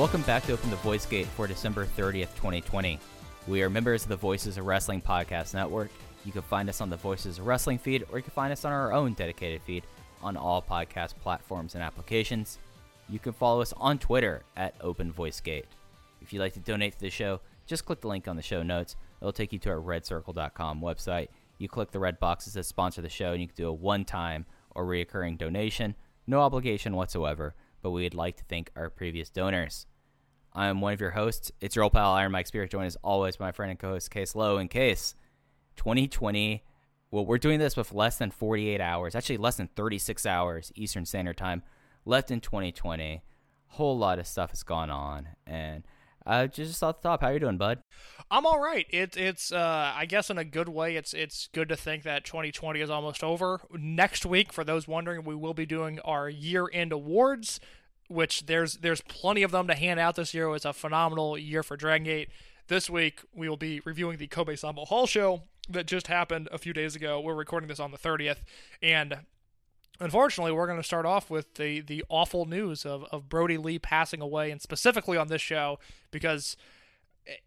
[0.00, 2.98] Welcome back to Open the Voice Gate for December 30th, 2020.
[3.46, 5.90] We are members of the Voices of Wrestling Podcast Network.
[6.24, 8.64] You can find us on the Voices of Wrestling feed, or you can find us
[8.64, 9.84] on our own dedicated feed
[10.22, 12.58] on all podcast platforms and applications.
[13.10, 15.66] You can follow us on Twitter at Open Voice Gate.
[16.22, 18.62] If you'd like to donate to the show, just click the link on the show
[18.62, 18.96] notes.
[19.20, 21.28] It'll take you to our redcircle.com website.
[21.58, 24.06] You click the red boxes that sponsor the show, and you can do a one
[24.06, 25.94] time or reoccurring donation.
[26.26, 29.86] No obligation whatsoever, but we'd like to thank our previous donors.
[30.52, 31.52] I'm one of your hosts.
[31.60, 34.10] It's your old pal Iron Mike Spirit, joined as always by my friend and co-host
[34.10, 34.58] Case Lowe.
[34.58, 35.14] In case
[35.76, 36.64] 2020,
[37.10, 41.06] well, we're doing this with less than 48 hours, actually less than 36 hours Eastern
[41.06, 41.62] Standard Time
[42.04, 43.22] left in 2020.
[43.68, 45.84] Whole lot of stuff has gone on, and
[46.26, 47.78] uh, just off the top, how you doing, bud?
[48.30, 48.86] I'm all right.
[48.90, 50.96] It, it's uh, I guess in a good way.
[50.96, 53.60] It's it's good to think that 2020 is almost over.
[53.72, 57.60] Next week, for those wondering, we will be doing our year-end awards,
[58.10, 60.54] which there's there's plenty of them to hand out this year.
[60.54, 62.28] It's a phenomenal year for Dragon Gate.
[62.66, 66.58] This week we will be reviewing the Kobe Sambo Hall show that just happened a
[66.58, 67.20] few days ago.
[67.20, 68.38] We're recording this on the 30th,
[68.82, 69.20] and
[70.00, 73.78] unfortunately, we're going to start off with the the awful news of, of Brodie Lee
[73.78, 75.78] passing away, and specifically on this show
[76.10, 76.56] because,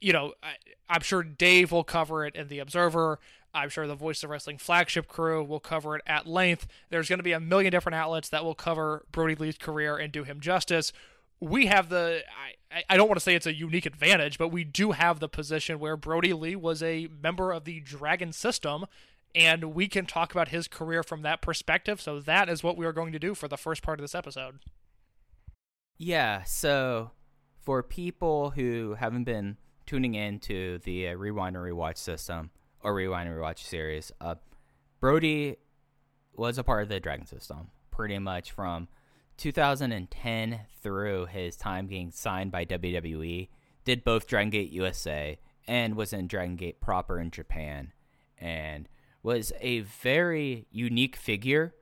[0.01, 0.53] you know, I,
[0.89, 3.19] I'm sure Dave will cover it in the Observer.
[3.53, 6.67] I'm sure the Voice of Wrestling flagship crew will cover it at length.
[6.89, 10.11] There's going to be a million different outlets that will cover Brodie Lee's career and
[10.11, 10.91] do him justice.
[11.39, 12.23] We have the,
[12.71, 15.29] I, I don't want to say it's a unique advantage, but we do have the
[15.29, 18.85] position where Brodie Lee was a member of the Dragon system
[19.35, 21.99] and we can talk about his career from that perspective.
[21.99, 24.15] So that is what we are going to do for the first part of this
[24.15, 24.59] episode.
[25.97, 27.11] Yeah, so
[27.61, 32.51] for people who haven't been tuning in to the uh, Rewind and Rewatch system
[32.81, 34.35] or Rewind and Rewatch series, uh,
[34.99, 35.57] Brodie
[36.35, 38.87] was a part of the Dragon system pretty much from
[39.37, 43.49] 2010 through his time getting signed by WWE.
[43.85, 47.91] Did both Dragon Gate USA and was in Dragon Gate proper in Japan,
[48.37, 48.87] and
[49.21, 51.73] was a very unique figure.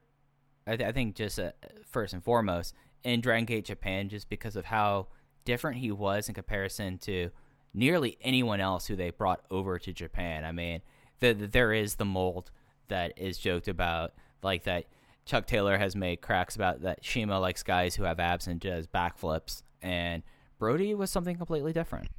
[0.67, 1.51] I, th- I think just uh,
[1.89, 5.07] first and foremost in Dragon Gate Japan, just because of how
[5.45, 7.31] different he was in comparison to
[7.73, 10.43] nearly anyone else who they brought over to Japan.
[10.45, 10.81] I mean,
[11.19, 12.51] the, the, there is the mold
[12.87, 14.85] that is joked about, like that
[15.25, 18.87] Chuck Taylor has made cracks about that CIMA likes guys who have abs and does
[18.87, 20.23] backflips, and
[20.57, 22.09] Brodie was something completely different.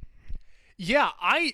[0.77, 1.53] Yeah, I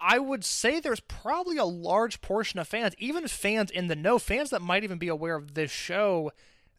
[0.00, 4.18] I would say there's probably a large portion of fans, even fans in the know,
[4.18, 6.30] fans that might even be aware of this show,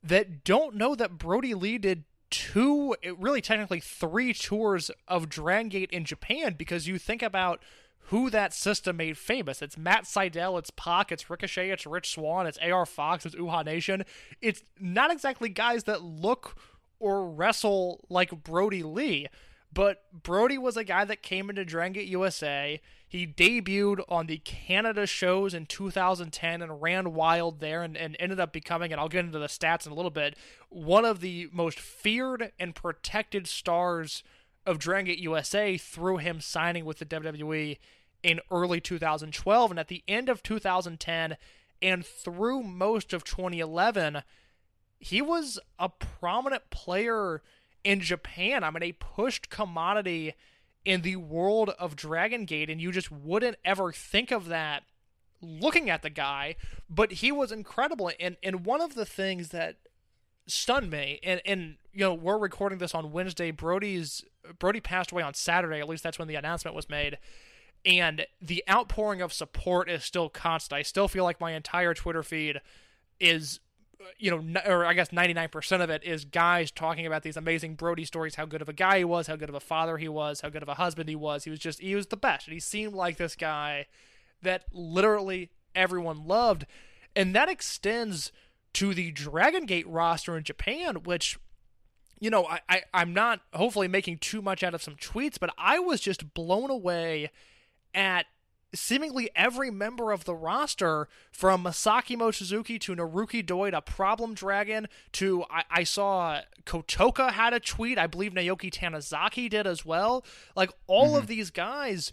[0.03, 5.91] that don't know that Brodie Lee did two, really technically three tours of Dragon Gate
[5.91, 7.61] in Japan because you think about
[8.09, 9.61] who that system made famous.
[9.61, 13.63] It's Matt Sydal, it's Pac, it's Ricochet, it's Rich Swan, it's AR Fox, it's Uhaa
[13.63, 14.03] Nation.
[14.41, 16.57] It's not exactly guys that look
[16.99, 19.27] or wrestle like Brodie Lee.
[19.71, 22.81] But Brodie was a guy that came into Dragon Gate USA.
[23.09, 28.39] He debuted on the Canada shows in 2010 and ran wild there and, and ended
[28.39, 30.37] up becoming, and I'll get into the stats in a little bit,
[30.69, 34.23] one of the most feared and protected stars
[34.63, 37.79] of Dragon Gate USA through him signing with the WWE
[38.21, 39.71] in early 2012.
[39.71, 41.35] And at the end of 2010
[41.81, 44.21] And through most of 2011,
[44.99, 47.41] he was a prominent player
[47.83, 48.63] in Japan.
[48.63, 50.35] I mean, a pushed commodity
[50.89, 54.81] in the world of Dragon Gate, and you just wouldn't ever think of that
[55.39, 56.55] looking at the guy.
[56.89, 58.11] But he was incredible.
[58.19, 59.77] And and one of the things that
[60.47, 63.51] stunned me, and and you know, we're recording this on Wednesday.
[63.51, 64.25] Brodie's
[64.57, 65.79] Brodie passed away on Saturday.
[65.79, 67.19] At least that's when the announcement was made.
[67.85, 70.79] And the outpouring of support is still constant.
[70.79, 72.61] I still feel like my entire Twitter feed
[73.19, 73.59] is
[74.17, 78.05] you know, or I guess 99% of it is guys talking about these amazing Brodie
[78.05, 80.41] stories, how good of a guy he was, how good of a father he was,
[80.41, 81.43] how good of a husband he was.
[81.43, 82.47] He was just, he was the best.
[82.47, 83.87] And he seemed like this guy
[84.41, 86.65] that literally everyone loved.
[87.15, 88.31] And that extends
[88.73, 91.37] to the Dragon Gate roster in Japan, which,
[92.19, 95.53] you know, I, I, I'm not hopefully making too much out of some tweets, but
[95.57, 97.31] I was just blown away
[97.93, 98.27] at
[98.79, 104.87] seemingly every member of the roster, from Masaki Mochizuki to Naruki Doi to Problem Dragon
[105.13, 107.97] to I, I, saw Kotoka had a tweet.
[107.97, 110.25] I believe Naoki Tanizaki did as well.
[110.55, 111.17] Like all mm-hmm.
[111.17, 112.11] of these guys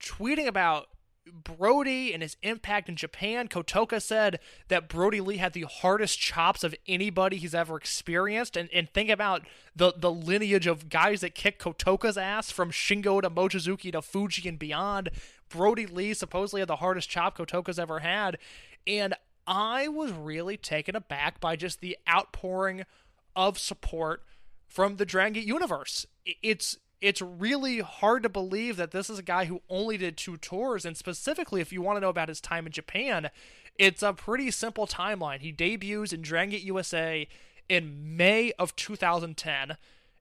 [0.00, 0.88] tweeting about
[1.32, 3.48] Brodie and his impact in Japan.
[3.48, 4.38] Kotoka said
[4.68, 8.56] that Brodie Lee had the hardest chops of anybody he's ever experienced.
[8.56, 9.42] And, and think about
[9.74, 14.48] the, the lineage of guys that kick Kotoka's ass from Shingo to Mochizuki to Fuji
[14.48, 15.10] and beyond.
[15.48, 18.38] Brodie Lee supposedly had the hardest chop Kotoka's ever had.
[18.86, 19.14] And
[19.46, 22.84] I was really taken aback by just the outpouring
[23.34, 24.22] of support
[24.66, 26.06] from the Dragon Gate universe.
[26.42, 30.38] It's it's really hard to believe that this is a guy who only did two
[30.38, 33.28] tours and specifically if you want to know about his time in Japan,
[33.78, 35.40] it's a pretty simple timeline.
[35.40, 37.28] He debuts in Dragon Gate USA
[37.68, 39.76] in May of 2010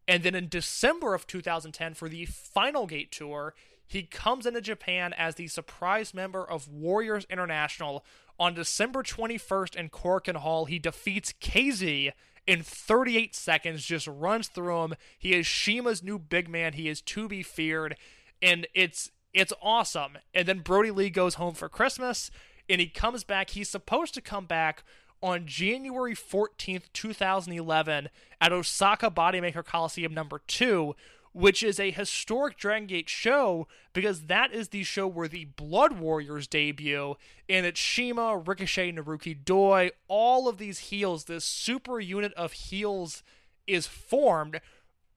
[0.08, 3.54] and then in December of 2010 for the Final Gate tour,
[3.88, 8.04] he comes into Japan as the surprise member of Warriors International.
[8.38, 12.12] On December 21st in Korakuen Hall, he defeats KZ
[12.48, 14.94] in 38 seconds, just runs through him.
[15.18, 16.74] He is CIMA's new big man.
[16.74, 17.96] He is to be feared,
[18.42, 20.18] and it's it's awesome.
[20.34, 22.32] And then Brodie Lee goes home for Christmas,
[22.70, 23.52] and he comes back.
[23.52, 24.84] He's supposed to come back
[25.22, 28.10] on January 14th, 2011,
[28.40, 30.96] at Osaka Bodymaker Coliseum number two,
[31.36, 36.00] which is a historic Dragon Gate show because that is the show where the Blood
[36.00, 37.16] Warriors debut,
[37.50, 43.22] and it's CIMA, Ricochet, Naruki Doi, all of these heels, this super unit of heels
[43.68, 44.62] is formed.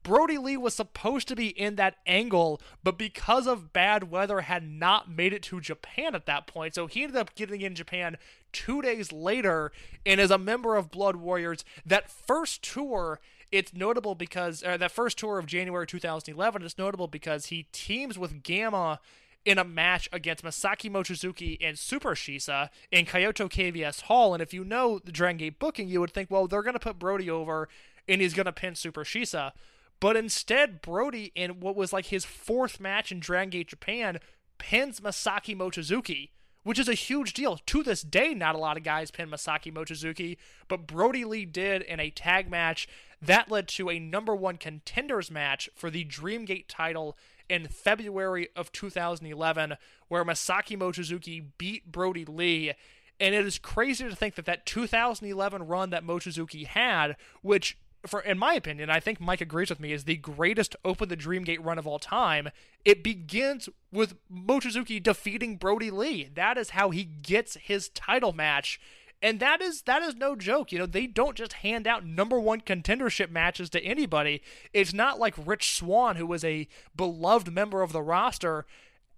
[0.02, 4.68] Brodie Lee was supposed to be in that angle, but because of bad weather, had
[4.68, 6.74] not made it to Japan at that point.
[6.74, 8.16] So he ended up getting in Japan
[8.52, 9.70] two days later
[10.04, 11.64] and is a member of Blood Warriors.
[11.86, 17.08] That first tour it's notable because uh, that first tour of January 2011 is notable
[17.08, 19.00] because he teams with Gamma
[19.44, 24.34] in a match against Masaki Mochizuki and Super Shisa in Kyoto KVS Hall.
[24.34, 26.80] And if you know the Dragon Gate booking, you would think, well, they're going to
[26.80, 27.68] put Brodie over
[28.06, 29.52] and he's going to pin Super Shisa.
[30.00, 34.18] But instead, Brodie, in what was like his fourth match in Dragon Gate Japan,
[34.58, 36.30] pins Masaki Mochizuki
[36.68, 37.56] which is a huge deal.
[37.56, 40.36] To this day, not a lot of guys pin Masaki Mochizuki,
[40.68, 42.86] but Brodie Lee did in a tag match.
[43.20, 47.16] That led to a number one contenders match for the Dreamgate title
[47.48, 49.76] in February of 2011,
[50.08, 52.72] where Masaki Mochizuki beat Brodie Lee.
[53.18, 57.76] And it is crazy to think that that 2011 run that Mochizuki had, which
[58.06, 61.16] for in my opinion, I think Mike agrees with me, is the greatest Open the
[61.16, 62.48] Dreamgate run of all time.
[62.84, 66.30] It begins with Mochizuki defeating Brodie Lee.
[66.34, 68.80] That is how he gets his title match.
[69.20, 70.70] And that is that is no joke.
[70.70, 74.42] You know, they don't just hand out number one contendership matches to anybody.
[74.72, 78.64] It's not like Rich Swan, who was a beloved member of the roster,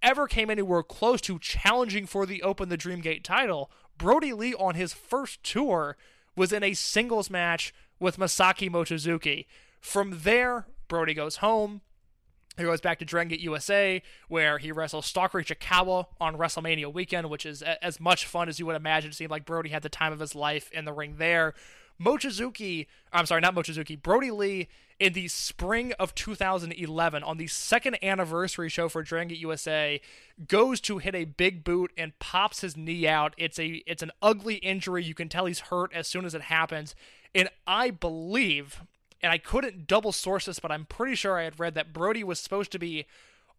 [0.01, 3.69] ever came anywhere close to challenging for the Open the Dreamgate title.
[3.97, 5.95] Brodie Lee on his first tour
[6.35, 9.45] was in a singles match with Masaki Mochizuki.
[9.79, 11.81] From there, Brodie goes home.
[12.57, 17.29] He goes back to Dragon Gate USA, where he wrestles Stalker Ichikawa on WrestleMania weekend,
[17.29, 19.11] which is a- as much fun as you would imagine.
[19.11, 21.53] It seemed like Brodie had the time of his life in the ring there.
[21.99, 24.67] Mochizuki, I'm sorry, not Mochizuki, Brodie Lee
[24.99, 30.01] in the spring of 2011 on the second anniversary show for Dragon USA
[30.47, 33.33] goes to hit a big boot and pops his knee out.
[33.37, 35.03] It's a it's an ugly injury.
[35.03, 36.95] You can tell he's hurt as soon as it happens.
[37.33, 38.81] And I believe,
[39.21, 42.23] and I couldn't double source this, but I'm pretty sure I had read that Brodie
[42.23, 43.05] was supposed to be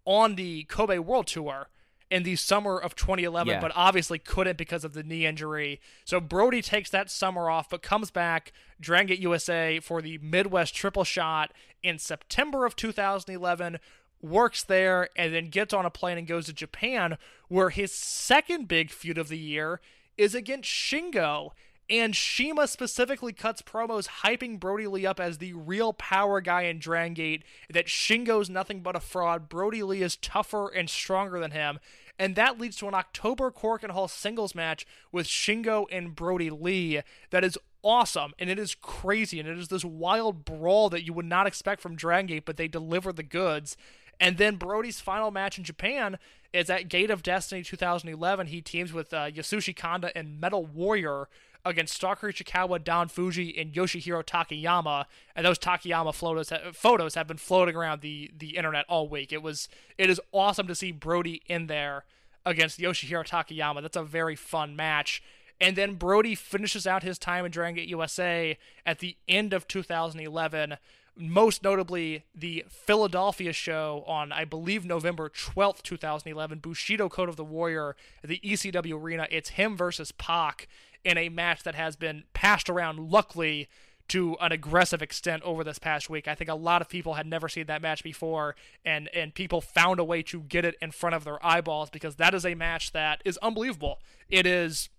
[0.05, 1.69] on the Kobe World Tour
[2.13, 3.59] in the summer of 2011, yeah.
[3.61, 5.81] but obviously couldn't because of the knee injury.
[6.05, 10.75] So Brodie takes that summer off, but comes back, Dragon Gate USA for the Midwest
[10.75, 11.53] Triple Shot
[11.83, 13.79] in September of 2011,
[14.21, 17.17] works there, and then gets on a plane and goes to Japan,
[17.49, 19.81] where his second big feud of the year
[20.19, 21.53] is against Shingo.
[21.93, 26.79] And CIMA specifically cuts promos hyping Brodie Lee up as the real power guy in
[26.79, 31.51] Dragon Gate, that Shingo's nothing but a fraud, Brodie Lee is tougher and stronger than
[31.51, 31.79] him,
[32.19, 37.03] and that leads to an October Korakuen Hall singles match with Shingo and Brodie Lee
[37.29, 41.13] that is awesome and it is crazy and it is this wild brawl that you
[41.13, 43.77] would not expect from Dragon Gate, but they deliver the goods.
[44.19, 46.17] And then Brodie's final match in Japan
[46.55, 48.47] is at Gate of Destiny 2011.
[48.47, 51.29] He teams with uh, Yasushi Kanda and Metal Warrior
[51.65, 55.07] against Stalker Ichikawa, Don Fuji, and Yoshihiro Takayama.
[55.37, 59.33] And those Takayama photos photos have been floating around the the internet all week.
[59.33, 62.05] It was it is awesome to see Brodie in there
[62.45, 63.83] against Yoshihiro Takayama.
[63.83, 65.23] That's a very fun match.
[65.61, 69.69] And then Brodie finishes out his time in Dragon Gate USA at the end of
[69.69, 70.77] 2011
[71.17, 77.45] most notably the Philadelphia show on, I believe, November 12th, 2011, Bushido Code of the
[77.45, 79.27] Warrior at the ECW Arena.
[79.31, 80.69] It's him versus Pac
[81.05, 83.69] in a match that has been passed around, luckily,
[84.09, 86.29] to an aggressive extent over this past week.
[86.29, 89.61] I think a lot of people had never seen that match before, and, and people
[89.61, 92.55] found a way to get it in front of their eyeballs because that is a
[92.55, 94.01] match that is unbelievable.
[94.29, 94.91] It is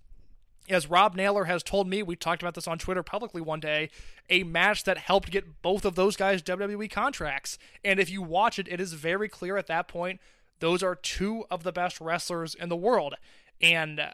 [0.69, 3.89] as Rob Naylor has told me, we talked about this on Twitter publicly one day,
[4.29, 7.57] a match that helped get both of those guys WWE contracts.
[7.83, 10.21] And if you watch it, it is very clear at that point
[10.59, 13.15] those are two of the best wrestlers in the world.
[13.61, 14.11] And uh,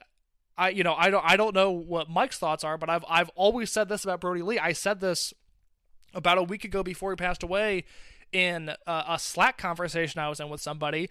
[0.59, 3.29] I, you know, I don't, I don't know what Mike's thoughts are, but I've, I've
[3.29, 4.59] always said this about Brodie Lee.
[4.59, 5.33] I said this
[6.13, 7.85] about a week ago before he passed away
[8.31, 11.09] in a, a Slack conversation I was in with somebody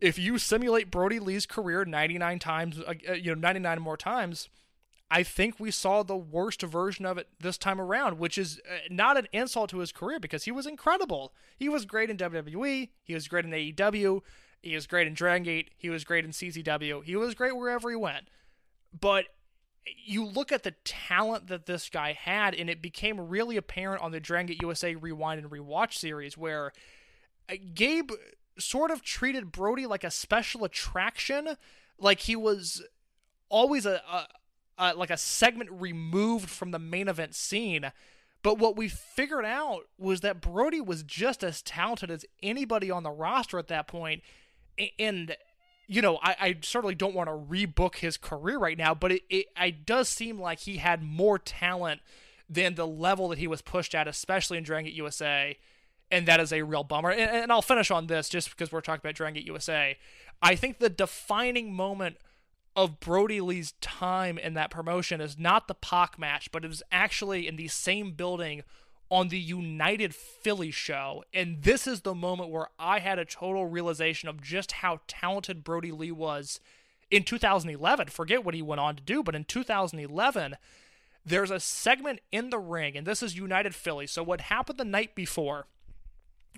[0.00, 4.48] if you simulate Brodie Lee's career 99 times, uh, uh, you know, 99 more times,
[5.10, 8.78] I think we saw the worst version of it this time around, which is uh,
[8.90, 11.32] not an insult to his career because he was incredible.
[11.56, 14.22] He was great in WWE, he was great in AEW,
[14.62, 17.90] he was great in Dragon Gate, he was great in CZW, he was great wherever
[17.90, 18.28] he went.
[18.98, 19.26] But
[19.84, 24.12] you look at the talent that this guy had, and it became really apparent on
[24.12, 26.72] the Dragon Gate USA Rewind and Rewatch series where
[27.48, 28.10] uh, Gabe
[28.58, 31.56] sort of treated Brodie like a special attraction,
[31.98, 32.82] like he was
[33.48, 34.26] always a, a,
[34.78, 37.92] a, like a segment removed from the main event scene.
[38.42, 43.02] But what we figured out was that Brodie was just as talented as anybody on
[43.02, 44.22] the roster at that point.
[44.98, 45.36] And
[45.90, 49.22] you know, I, I certainly don't want to rebook his career right now, but it,
[49.28, 52.00] it, does seem like he had more talent
[52.48, 55.56] than the level that he was pushed at, especially in Dragon Gate USA
[56.10, 57.10] and that is a real bummer.
[57.10, 59.96] And, and I'll finish on this just because we're talking about Dragon Gate USA.
[60.42, 62.16] I think the defining moment
[62.76, 66.82] of Brodie Lee's time in that promotion is not the Pac match, but it was
[66.90, 68.62] actually in the same building
[69.10, 71.24] on the United Philly show.
[71.34, 75.64] And this is the moment where I had a total realization of just how talented
[75.64, 76.60] Brodie Lee was
[77.10, 78.08] in 2011.
[78.08, 80.56] Forget what he went on to do, but in 2011,
[81.26, 84.06] there's a segment in the ring, and this is United Philly.
[84.06, 85.66] So, what happened the night before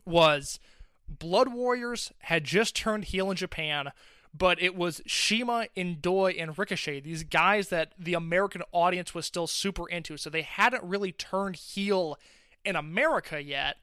[0.05, 0.61] was
[1.09, 3.93] Blood Warriors had just turned heel in Japan,
[4.33, 9.47] but it was CIMA, Indoi, and Ricochet, these guys that the American audience was still
[9.47, 10.17] super into.
[10.17, 12.19] So they hadn't really turned heel
[12.65, 13.77] in America yet.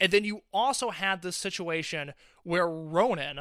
[0.00, 3.40] And then you also had this situation where Ronin,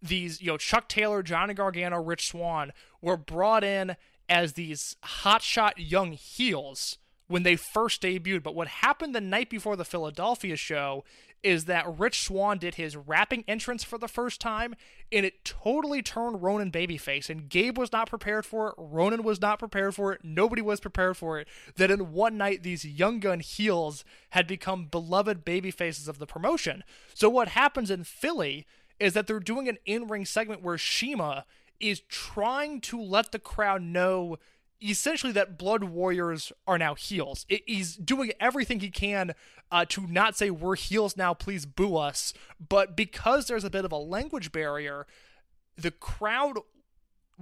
[0.00, 3.96] these, you know, Chuck Taylor, Johnny Gargano, Rich Swan were brought in
[4.28, 6.98] as these hotshot young heels
[7.28, 8.42] when they first debuted.
[8.42, 11.04] But what happened the night before the Philadelphia show
[11.42, 14.76] is that Rich Swan did his rapping entrance for the first time,
[15.10, 17.28] and it totally turned Ronin babyface.
[17.28, 18.74] And Gabe was not prepared for it.
[18.78, 20.20] Ronin was not prepared for it.
[20.22, 21.48] Nobody was prepared for it.
[21.76, 26.84] That in one night, these young gun heels had become beloved babyfaces of the promotion.
[27.12, 28.64] So what happens in Philly
[29.00, 31.44] is that they're doing an in-ring segment where CIMA
[31.80, 34.38] is trying to let the crowd know
[34.90, 37.46] essentially that Blood Warriors are now heels.
[37.48, 39.32] It, he's doing everything he can
[39.70, 42.34] uh, to not say we're heels now, please boo us.
[42.68, 45.06] But because there's a bit of a language barrier,
[45.76, 46.58] the crowd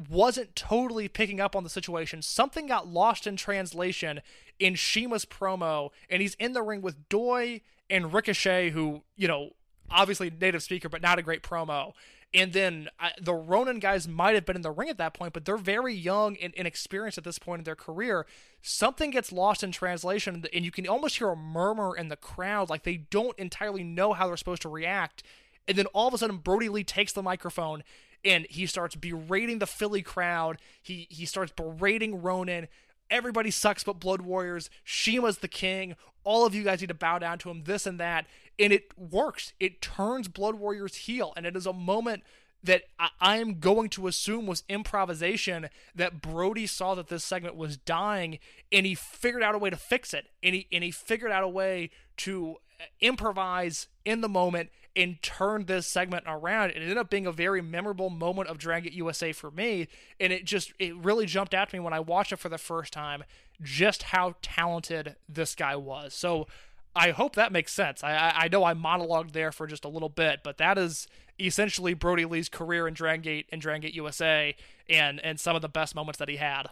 [0.08, 2.22] wasn't totally picking up on the situation.
[2.22, 4.20] Something got lost in translation
[4.58, 9.50] in CIMA's promo, and he's in the ring with Doi and Ricochet, who, you know,
[9.90, 11.92] obviously native speaker, but not a great promo.
[12.32, 15.32] And then uh, the Ronin guys might have been in the ring at that point,
[15.32, 18.24] but they're very young and inexperienced at this point in their career.
[18.62, 22.70] Something gets lost in translation, and you can almost hear a murmur in the crowd,
[22.70, 25.24] like they don't entirely know how they're supposed to react.
[25.66, 27.82] And then all of a sudden, Brodie Lee takes the microphone
[28.24, 30.58] and he starts berating the Philly crowd.
[30.82, 32.68] He he starts berating Ronin.
[33.10, 34.70] Everybody sucks but Blood Warriors.
[34.84, 35.96] CIMA's the king.
[36.22, 37.64] All of you guys need to bow down to him.
[37.64, 38.26] This and that
[38.60, 39.54] and it works.
[39.58, 42.22] It turns Blood Warriors heel, and it is a moment
[42.62, 47.78] that I, am going to assume was improvisation that Brodie saw that this segment was
[47.78, 48.38] dying
[48.70, 51.42] and he figured out a way to fix it and he and he figured out
[51.42, 51.88] a way
[52.18, 56.70] to uh, improvise in the moment and turn this segment around.
[56.70, 59.88] It ended up being a very memorable moment of Dragon USA for me,
[60.18, 62.58] and it just it really jumped out to me when I watched it for the
[62.58, 63.24] first time
[63.62, 66.12] just how talented this guy was.
[66.14, 66.46] So
[66.94, 68.02] I hope that makes sense.
[68.02, 71.06] I I know I monologued there for just a little bit, but that is
[71.38, 74.56] essentially Brodie Lee's career in Dragon Gate and Dragon Gate USA,
[74.88, 76.68] and and some of the best moments that he had.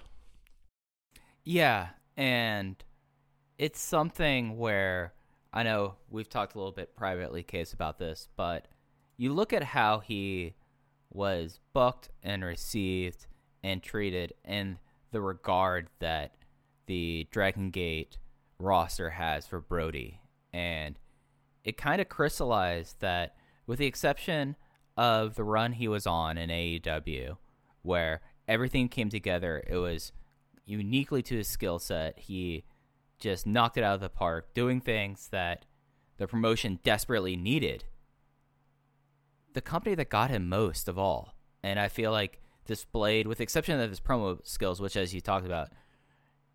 [1.45, 2.83] Yeah, and
[3.59, 5.15] it's something where
[5.53, 8.69] I know we've talked a little bit privately, Case, about this, but
[9.17, 10.55] you look at how he
[11.11, 13.27] was booked and received
[13.63, 14.79] and treated in
[15.11, 16.35] the regard that
[16.87, 18.19] the Dragon Gate
[18.59, 20.21] roster has for Brodie.
[20.53, 20.99] And
[21.65, 23.35] it kind of crystallized that,
[23.67, 24.57] with the exception
[24.97, 27.37] of the run he was on in AEW,
[27.83, 30.13] where everything came together, it was
[30.65, 32.19] uniquely to his skill set.
[32.19, 32.65] He
[33.19, 35.67] just knocked it out of the park, doing things that
[36.17, 37.85] the promotion desperately needed.
[39.55, 43.45] The company that got him most of all, and I feel like displayed, with the
[43.45, 45.71] exception of his promo skills, which, as you talked about,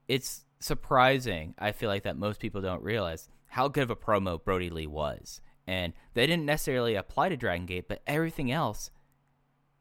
[0.08, 1.54] it's surprising.
[1.60, 4.88] I feel like that most people don't realize how good of a promo Brodie Lee
[4.88, 8.90] was, and they didn't necessarily apply to Dragon Gate, but everything else,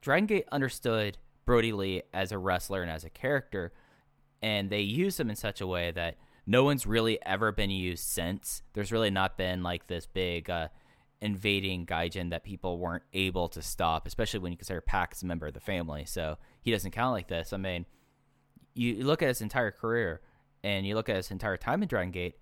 [0.00, 3.72] Dragon Gate understood Brodie Lee as a wrestler and as a character,
[4.42, 8.04] and they used him in such a way that no one's really ever been used
[8.04, 8.62] since.
[8.72, 10.68] There's really not been like this big uh,
[11.20, 15.46] invading Gaijin that people weren't able to stop, especially when you consider Pac's a member
[15.46, 16.04] of the family.
[16.04, 17.52] So he doesn't count like this.
[17.52, 17.86] I mean,
[18.74, 20.20] you look at his entire career
[20.62, 22.36] and you look at his entire time in Dragon Gate,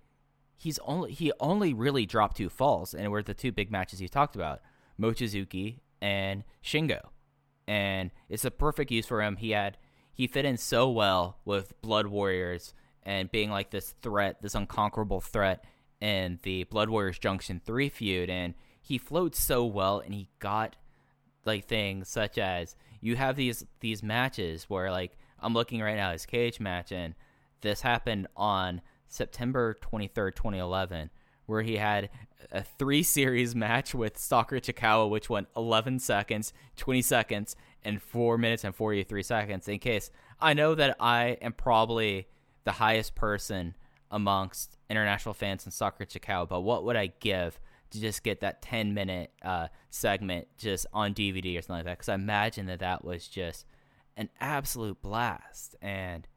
[0.57, 4.07] he's only he only really dropped two falls, and were the two big matches you
[4.07, 4.61] talked about,
[4.99, 7.01] Mochizuki and Shingo,
[7.67, 9.35] and it's a perfect use for him.
[9.37, 9.77] He had
[10.13, 12.73] he fit in so well with Blood Warriors
[13.03, 15.63] and being like this threat, this unconquerable threat
[15.99, 18.29] in the Blood Warriors Junction 3 feud.
[18.29, 20.75] And he flowed so well and he got
[21.45, 26.11] like things such as you have these these matches where like I'm looking right now
[26.11, 27.15] his cage match and
[27.61, 31.09] this happened on September 23rd, 2011
[31.51, 32.09] where he had
[32.51, 38.37] a three series match with Stalker Ichikawa, which went 11 seconds, 20 seconds and 4
[38.37, 42.27] minutes and 43 seconds in case I know that I am probably
[42.63, 43.75] the highest person
[44.09, 47.59] amongst international fans in Soccer Chikawa, but what would I give
[47.91, 51.97] to just get that 10 minute uh, segment just on DVD or something like that?
[51.97, 53.65] Because I imagine that that was just
[54.15, 55.75] an absolute blast.
[55.81, 56.27] And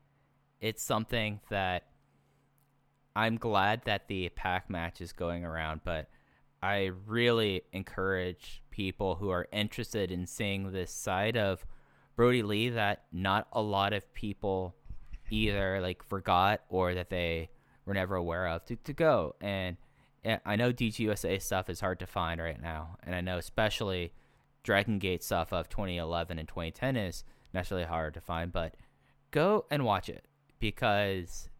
[0.64, 1.82] it's something that
[3.14, 6.08] I'm glad that the Pac match is going around, but
[6.62, 11.66] I really encourage people who are interested in seeing this side of
[12.16, 14.74] Brodie Lee that not a lot of people
[15.28, 17.50] either like forgot or that they
[17.84, 19.36] were never aware of to, to go.
[19.42, 19.76] And,
[20.46, 24.14] I know DGUSA stuff is hard to find right now, and I know especially
[24.62, 28.50] Dragon Gate stuff of 2011 and 2010 is necessarily hard to find.
[28.50, 28.74] But
[29.30, 30.24] go and watch it
[30.64, 31.50] because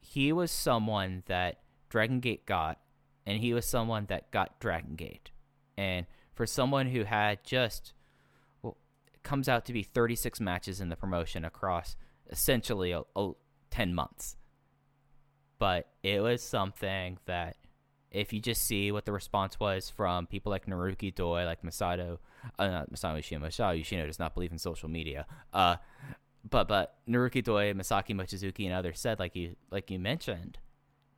[0.00, 2.78] he was someone that Dragon Gate got,
[3.26, 5.30] and he was someone that got Dragon Gate.
[5.76, 7.92] And for someone who had just
[8.62, 8.78] well,
[9.22, 11.94] comes out to be 36 matches in the promotion across
[12.30, 13.32] essentially a, a,
[13.68, 14.38] 10 months.
[15.58, 17.56] But it was something that
[18.10, 22.16] if you just see what the response was from people like Naruki Doi, like Masato,
[22.58, 25.26] uh, not Masato Yoshino, Masato Yoshino does not believe in social media.
[25.52, 25.76] Uh,
[26.48, 30.58] but but Naruki Doi, Masaki Mochizuki, and others said, like you like you mentioned,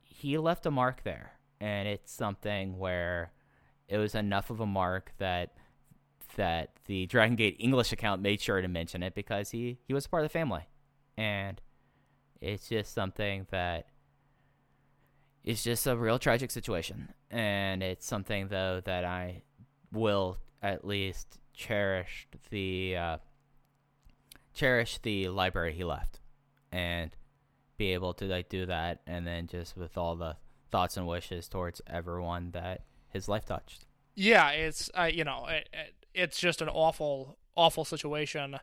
[0.03, 3.31] he left a mark there, and it's something where
[3.87, 5.53] it was enough of a mark that
[6.35, 10.07] that the Dragon Gate English account made sure to mention it because he he was
[10.07, 10.67] part of the family.
[11.17, 11.61] And
[12.39, 13.87] it's just something that
[15.43, 17.13] it's just a real tragic situation.
[17.29, 19.43] And it's something though that i
[19.91, 23.17] will at least cherish the uh,
[24.53, 26.19] cherish the library he left
[26.71, 27.15] and
[27.77, 30.35] be able to like do that and then just with all the
[30.71, 33.85] thoughts and wishes towards everyone that his life touched
[34.15, 38.59] yeah it's uh, you know it, it, it's just an awful awful situation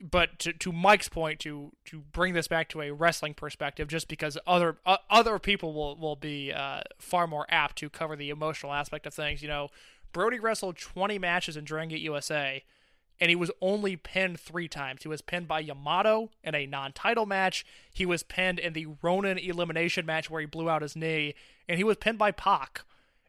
[0.00, 4.08] but to, to Mike's point, to to bring this back to a wrestling perspective, just
[4.08, 8.30] because other uh, other people will will be uh, far more apt to cover the
[8.30, 9.42] emotional aspect of things.
[9.42, 9.68] You know,
[10.12, 12.62] Brody wrestled 20 matches in Gate USA,
[13.20, 15.02] and he was only pinned three times.
[15.02, 17.66] He was pinned by Yamato in a non-title match.
[17.92, 21.34] He was pinned in the Ronin elimination match where he blew out his knee,
[21.68, 22.82] and he was pinned by Pac.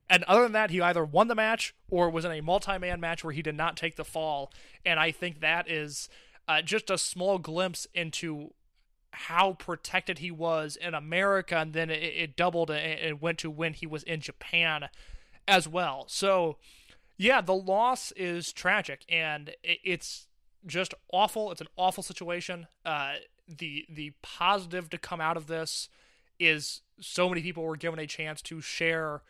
[0.09, 3.23] And other than that, he either won the match or was in a multi-man match
[3.23, 4.51] where he did not take the fall.
[4.83, 6.09] And I think that is
[6.47, 8.53] uh, just a small glimpse into
[9.11, 13.49] how protected he was in America, and then it, it doubled and it went to
[13.51, 14.89] when he was in Japan
[15.47, 16.05] as well.
[16.07, 16.57] So,
[17.19, 20.27] yeah, the loss is tragic, and it's
[20.65, 21.51] just awful.
[21.51, 22.67] It's an awful situation.
[22.85, 25.89] Uh, the the positive to come out of this
[26.39, 29.21] is so many people were given a chance to share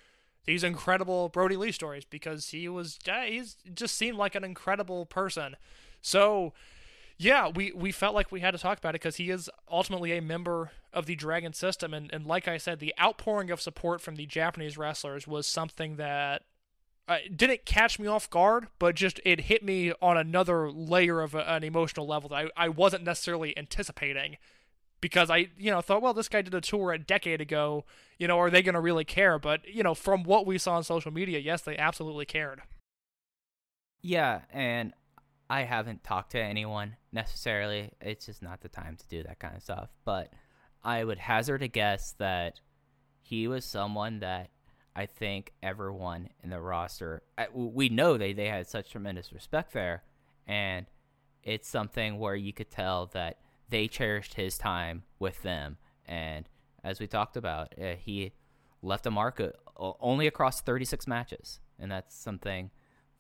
[0.46, 5.56] these incredible Brodie Lee stories because he was he's just seemed like an incredible person.
[6.00, 6.54] So
[7.18, 10.16] yeah, we, we felt like we had to talk about it because he is ultimately
[10.16, 11.94] a member of the Dragon system.
[11.94, 15.98] And, and like I said, the outpouring of support from the Japanese wrestlers was something
[15.98, 16.44] that
[17.10, 21.34] uh, didn't catch me off guard, but just it hit me on another layer of
[21.34, 24.38] a, an emotional level that I, I wasn't necessarily anticipating
[25.02, 27.84] because I, you know, thought, well, this guy did a tour a decade ago.
[28.20, 29.40] You know, are they going to really care?
[29.40, 32.62] But, you know, from what we saw on social media, yes, they absolutely cared.
[34.02, 34.94] Yeah, and
[35.50, 37.92] I haven't talked to anyone necessarily.
[38.02, 39.90] It's just not the time to do that kind of stuff.
[40.06, 40.32] But
[40.84, 42.60] I would hazard a guess that
[43.22, 44.50] he was someone that
[45.00, 50.04] I think everyone in the roster, we know they, they had such tremendous respect there.
[50.46, 50.88] And
[51.42, 53.38] it's something where you could tell that
[53.70, 55.78] they cherished his time with them.
[56.06, 56.50] And
[56.84, 58.34] as we talked about, uh, he
[58.82, 59.52] left a mark uh,
[60.02, 61.62] only across 36 matches.
[61.80, 62.70] And that's something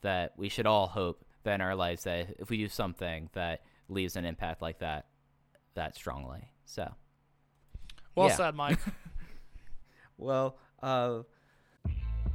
[0.01, 3.61] that we should all hope that in our lives that if we do something that
[3.87, 5.05] leaves an impact like that
[5.75, 6.51] that strongly.
[6.65, 6.93] So
[8.15, 8.35] well yeah.
[8.35, 8.79] said, Mike.
[10.17, 11.19] well, uh,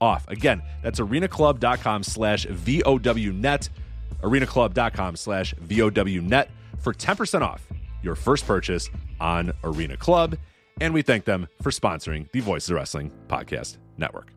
[0.00, 0.26] off.
[0.28, 3.68] Again, that's arenaclub.com slash VOWnet,
[4.22, 7.66] arenaclub.com slash VOWnet for 10% off
[8.02, 8.88] your first purchase
[9.20, 10.36] on Arena Club.
[10.80, 14.32] And we thank them for sponsoring the Voices of Wrestling Podcast Network.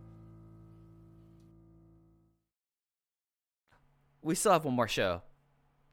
[4.23, 5.21] We still have one more show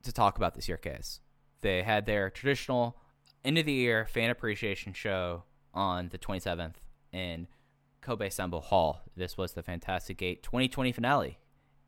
[0.03, 1.21] to talk about this year, case.
[1.61, 2.97] They had their traditional
[3.45, 6.75] end of the year fan appreciation show on the 27th
[7.13, 7.47] in
[8.09, 9.03] Kobe Sanbo Hall.
[9.19, 11.39] This was the Fantastic Gate 2020 finale.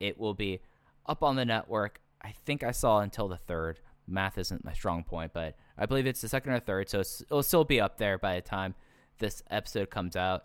[0.00, 0.61] It will be
[1.06, 2.02] up on the network.
[2.20, 3.80] I think I saw until the third.
[4.06, 7.42] Math isn't my strong point, but I believe it's the second or third, so it'll
[7.42, 8.74] still be up there by the time
[9.18, 10.44] this episode comes out.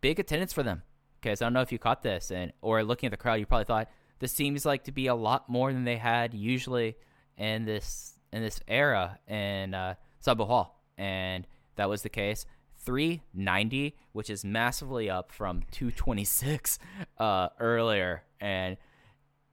[0.00, 0.82] Big attendance for them.
[1.20, 3.46] because I don't know if you caught this, and or looking at the crowd, you
[3.46, 6.96] probably thought this seems like to be a lot more than they had usually
[7.36, 12.44] in this in this era in uh, Sambo Hall, and that was the case.
[12.84, 16.78] 390, which is massively up from 226
[17.18, 18.76] uh, earlier, and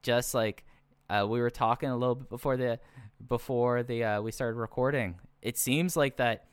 [0.03, 0.65] just like
[1.09, 2.79] uh, we were talking a little bit before the
[3.27, 6.45] before the uh, we started recording, it seems like that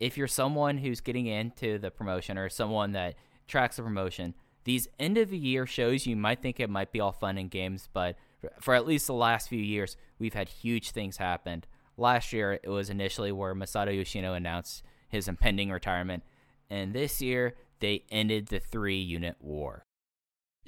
[0.00, 3.14] if you're someone who's getting into the promotion or someone that
[3.46, 7.00] tracks the promotion, these end of the year shows you might think it might be
[7.00, 8.16] all fun and games, but
[8.60, 11.64] for at least the last few years, we've had huge things happen.
[11.96, 16.22] Last year, it was initially where Masato Yoshino announced his impending retirement,
[16.70, 19.84] and this year they ended the three unit war.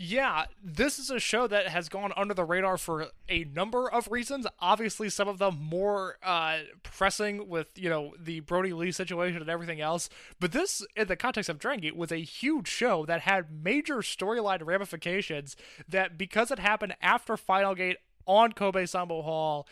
[0.03, 4.11] Yeah, this is a show that has gone under the radar for a number of
[4.11, 4.47] reasons.
[4.59, 9.51] Obviously, some of them more uh, pressing with you know the Brodie Lee situation and
[9.51, 10.09] everything else.
[10.41, 13.97] But this, in the context of Dragon Gate, was a huge show that had major
[13.97, 15.55] storyline ramifications.
[15.87, 19.69] That because it happened after Final Gate on Kobe Sambo Hall,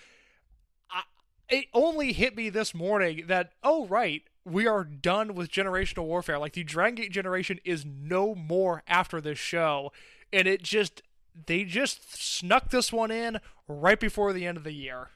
[0.91, 1.05] I,
[1.49, 6.39] it only hit me this morning that oh right, we are done with generational warfare.
[6.39, 9.93] Like the Dragon Gate generation is no more after this show
[10.33, 11.03] and it just
[11.47, 15.11] they just snuck this one in right before the end of the year.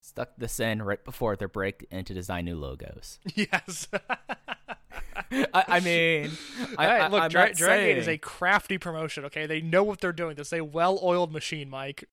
[0.00, 3.18] Stuck this in right before their break and to design new logos.
[3.34, 3.88] Yes.
[5.30, 6.30] I, I, mean,
[6.78, 9.24] I, right, look, I, Dra- Dragon Gate is a crafty promotion.
[9.26, 10.36] Okay, they know what they're doing.
[10.36, 12.04] This is a well-oiled machine, Mike.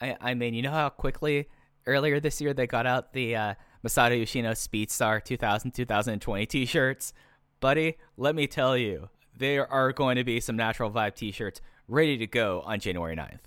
[0.00, 1.48] I, I mean, you know how quickly
[1.86, 7.12] earlier this year they got out the uh, Masato Yoshino Speedstar 2000 2020 t-shirts,
[7.60, 7.96] buddy.
[8.16, 12.26] Let me tell you, there are going to be some Natural Vibe t-shirts ready to
[12.26, 13.40] go on January 9th.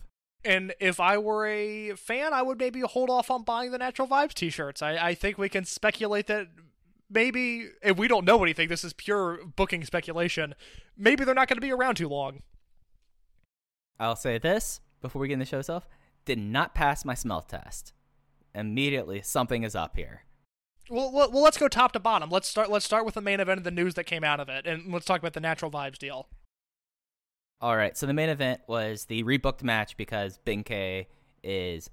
[0.44, 4.08] And if I were a fan, I would maybe hold off on buying the Natural
[4.08, 4.82] Vibes t-shirts.
[4.82, 6.48] I, I think we can speculate that
[7.10, 10.54] maybe, if we don't know anything, this is pure booking speculation,
[10.98, 12.42] maybe they're not going to be around too long.
[14.00, 15.88] I'll say this before we get in the show itself:
[16.26, 17.94] did not pass my smell test.
[18.56, 20.24] Immediately, something is up here.
[20.90, 22.30] Well, well, let's go top to bottom.
[22.30, 22.70] Let's start.
[22.70, 24.94] Let's start with the main event of the news that came out of it, and
[24.94, 26.28] let's talk about the Natural Vibes deal.
[27.60, 31.08] All right, so the main event was the rebooked match because Ben-K
[31.44, 31.90] is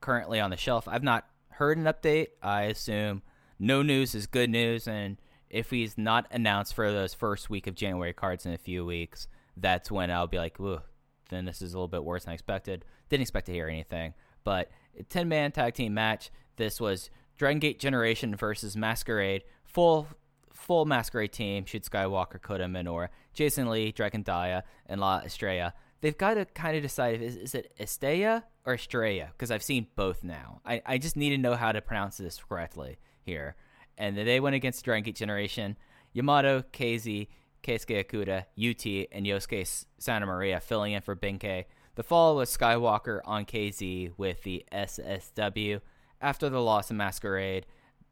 [0.00, 0.86] currently on the shelf.
[0.86, 2.28] I've not heard an update.
[2.42, 3.22] I assume
[3.58, 5.16] no news is good news, and
[5.48, 9.28] if he's not announced for those first week of January cards in a few weeks,
[9.56, 10.82] that's when I'll be like, "Ooh,
[11.30, 14.12] then this is a little bit worse than I expected." Didn't expect to hear anything,
[14.44, 16.30] but a ten man tag team match.
[16.56, 19.44] This was Dragon Gate Generation versus Masquerade.
[19.64, 20.08] Full
[20.52, 21.64] full Masquerade team.
[21.64, 25.74] Shun Skywalker, Kota Minoura, Jason Lee, Dragon Dia, and La Estrella.
[26.00, 29.62] They've got to kind of decide if is, is it Estrella or Estrella because I've
[29.62, 30.60] seen both now.
[30.64, 33.56] I, I just need to know how to pronounce this correctly here.
[33.98, 35.76] And they went against Dragon Gate Generation.
[36.12, 37.28] Yamato, KZ,
[37.62, 41.66] Keisuke Okuda, UT, and Yosuke Santa Maria filling in for Ben-K.
[41.96, 45.80] The fall was Skywalker on KZ with the SSW.
[46.20, 47.66] After the loss of Masquerade,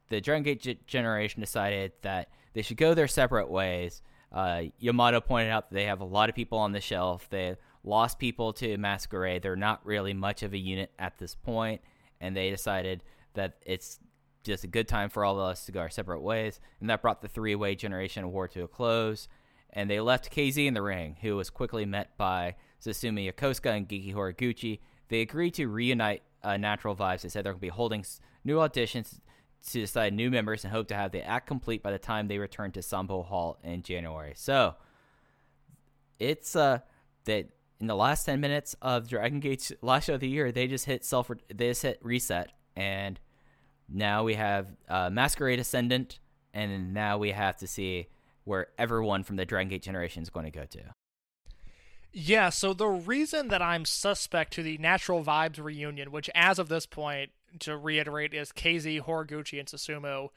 [0.09, 4.03] the Dragon Gate G- generation decided that they should go their separate ways.
[4.33, 7.29] Uh, Yamato pointed out that they have a lot of people on the shelf.
[7.29, 9.42] They lost people to Masquerade.
[9.42, 11.83] They're not really much of a unit at this point,
[12.20, 14.01] and they decided that it's
[14.44, 16.59] just a good time for all of us to go our separate ways.
[16.81, 19.29] And that brought the three way generation war to a close.
[19.70, 23.88] And they left KZ in the ring, who was quickly met by Susumu Yokosuka and
[23.88, 24.81] Genki Horiguchi.
[25.09, 27.23] They agreed to reunite uh, Natural Vibes.
[27.23, 28.05] They said they're going to be holding
[28.44, 29.20] new auditions
[29.70, 32.38] to decide new members and hope to have the act complete by the time they
[32.38, 34.35] return to Sambo Hall in January.
[34.37, 34.75] So
[36.18, 36.79] it's uh
[37.25, 37.49] that
[37.81, 40.85] in the last ten minutes of Dragon Gate's last show of the year, they just
[40.85, 43.18] hit self they just hit reset, and
[43.88, 46.18] now we have uh, Masquerade Ascendant,
[46.53, 48.09] and now we have to see
[48.44, 50.93] where everyone from the Dragon Gate generation is going to go to.
[52.16, 56.68] Yeah, so the reason that I'm suspect to the Natural Vibes reunion, which as of
[56.68, 60.29] this point, to reiterate, is KZ, Horiguchi, and Susumu,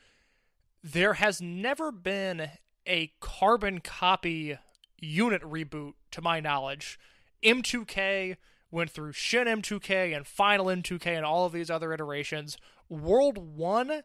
[0.84, 2.50] there has never been
[2.88, 4.58] a carbon copy
[4.98, 7.00] unit reboot, to my knowledge.
[7.44, 8.38] M2K
[8.72, 12.58] went through Shin M2K and Final M2K and all of these other iterations.
[12.90, 14.02] World 1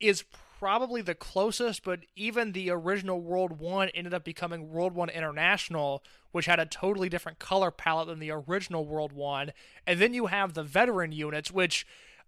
[0.00, 0.24] is
[0.58, 6.02] probably the closest, but even the original World 1 ended up becoming World 1 International,
[6.32, 9.52] which had a totally different color palette than the original World 1.
[9.86, 11.86] And then you have the veteran units, which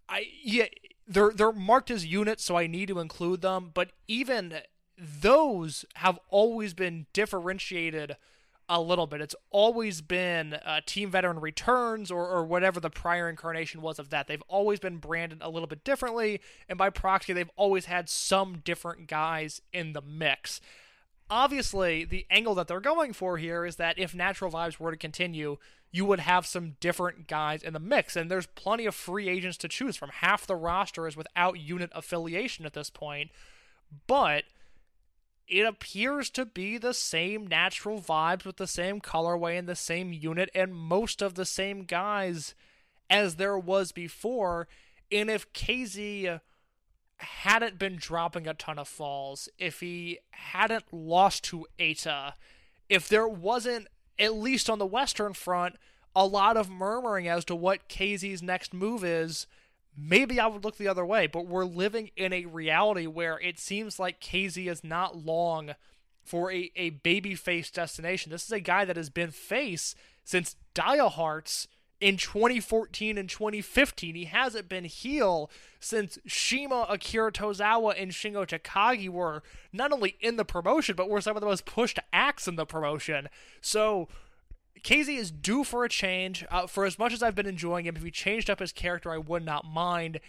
[0.08, 0.66] I yeah,
[1.06, 4.60] they're they're marked as units, so I need to include them, but even
[4.96, 8.16] those have always been differentiated
[8.72, 9.20] a little bit.
[9.20, 14.10] It's always been uh, Team Veteran Returns or, or whatever the prior incarnation was of
[14.10, 14.28] that.
[14.28, 18.62] They've always been branded a little bit differently, and by proxy, they've always had some
[18.64, 20.60] different guys in the mix.
[21.30, 24.96] obviously, the angle that they're going for here is that if natural vibes were to
[24.96, 25.56] continue,
[25.92, 29.56] you would have some different guys in the mix, and there's plenty of free agents
[29.58, 30.10] to choose from.
[30.10, 33.30] Half the roster is without unit affiliation at this point,
[34.06, 34.44] but
[35.50, 40.12] it appears to be the same natural vibes with the same colorway and the same
[40.12, 42.54] unit and most of the same guys
[43.10, 44.68] as there was before.
[45.10, 46.40] And if KZ
[47.16, 52.34] hadn't been dropping a ton of falls, if he hadn't lost to Eita,
[52.88, 53.88] if there wasn't,
[54.20, 55.76] at least on the Western front,
[56.14, 59.48] a lot of murmuring as to what KZ's next move is,
[59.96, 61.26] maybe I would look the other way.
[61.26, 65.74] But we're living in a reality where it seems like KZ is not long
[66.22, 68.30] for a, a babyface destination.
[68.30, 71.66] This is a guy that has been face since Dia Hearts
[72.00, 74.14] in 2014 and 2015.
[74.14, 80.36] He hasn't been heel since CIMA, Akira Tozawa, and Shingo Takagi were not only in
[80.36, 83.28] the promotion, but were some of the most pushed acts in the promotion.
[83.60, 84.08] So
[84.82, 86.44] KZ is due for a change.
[86.50, 89.10] Uh, for as much as I've been enjoying him, if he changed up his character,
[89.10, 90.20] I would not mind.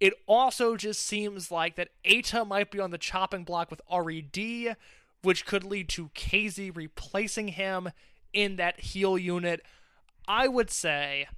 [0.00, 4.76] It also just seems like that Eita might be on the chopping block with RED,
[5.22, 7.90] which could lead to KZ replacing him
[8.32, 9.62] in that heel unit.
[10.26, 11.28] I would say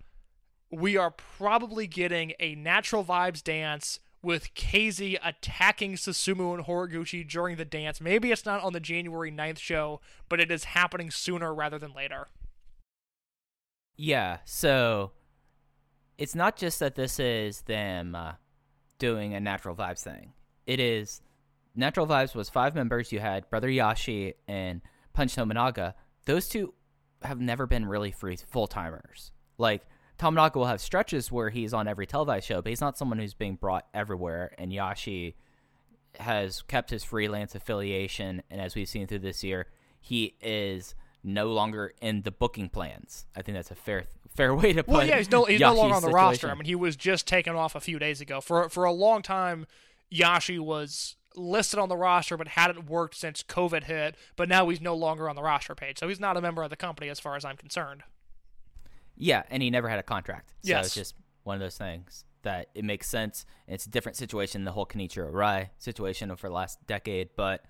[0.70, 7.56] we are probably getting a natural vibes dance with KZ attacking Susumu and Horiguchi during
[7.56, 8.00] the dance.
[8.00, 11.92] Maybe it's not on the January 9th show, but it is happening sooner rather than
[11.92, 12.28] later.
[13.96, 15.12] Yeah, so
[16.18, 18.32] it's not just that this is them uh,
[18.98, 20.32] doing a natural vibes thing.
[20.66, 21.20] It is
[21.74, 23.12] natural vibes was five members.
[23.12, 24.80] You had Brother YASSHI and
[25.12, 25.94] Punch Tominaga.
[26.24, 26.74] Those two
[27.22, 29.32] have never been really free full timers.
[29.58, 29.82] Like
[30.18, 33.34] Tominaga will have stretches where he's on every televised show, but he's not someone who's
[33.34, 34.54] being brought everywhere.
[34.58, 35.34] And YASSHI
[36.20, 39.66] has kept his freelance affiliation, and as we've seen through this year,
[39.98, 43.26] he is no longer in the booking plans.
[43.36, 44.04] I think that's a fair
[44.34, 44.92] fair way to put.
[44.92, 46.14] Well, yeah, he's no he's no longer on the situation.
[46.16, 46.50] roster.
[46.50, 48.40] I mean, he was just taken off a few days ago.
[48.40, 49.66] For for a long time,
[50.12, 54.16] YASSHI was listed on the roster but hadn't worked since COVID hit.
[54.36, 56.70] But now he's no longer on the roster page, so he's not a member of
[56.70, 58.02] the company as far as I'm concerned.
[59.16, 60.50] Yeah, and he never had a contract.
[60.62, 60.86] So Yes.
[60.86, 63.44] it's just one of those things that it makes sense.
[63.68, 67.30] It's a different situation than the whole Kenichiro Arai situation over the last decade.
[67.36, 67.64] But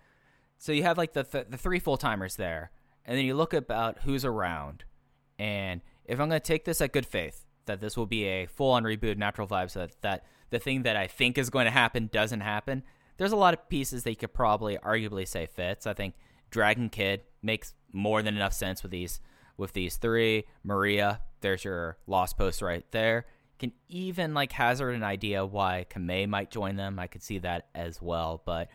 [0.59, 2.71] so you have like the th- the three full timers there,
[3.05, 4.85] and then you look about who's around.
[5.39, 8.47] And if I'm going to take this at good faith that this will be a
[8.47, 11.71] full on reboot Natural Vibes, that that the thing that I think is going to
[11.71, 12.83] happen doesn't happen.
[13.17, 15.87] There's a lot of pieces that you could probably arguably say fits.
[15.87, 16.15] I think
[16.51, 19.21] Dragon Kid makes more than enough sense with these
[19.57, 20.45] with these three.
[20.63, 23.27] Maria, there's your lost post right there.
[23.59, 26.99] Can even like hazard an idea why Kamei might join them.
[26.99, 28.69] I could see that as well, but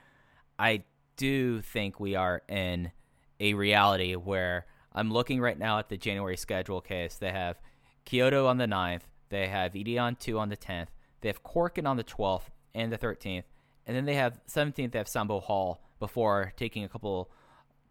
[0.57, 0.83] I
[1.17, 2.91] do think we are in
[3.39, 7.15] a reality where I'm looking right now at the January schedule Case.
[7.15, 7.59] They have
[8.05, 10.87] Kyoto on the 9th, they have Edion 2 on the 10th,
[11.21, 13.43] they have Korakuen on the 12th and the 13th,
[13.85, 17.29] and then they have 17th, they have Sambo Hall before taking a couple,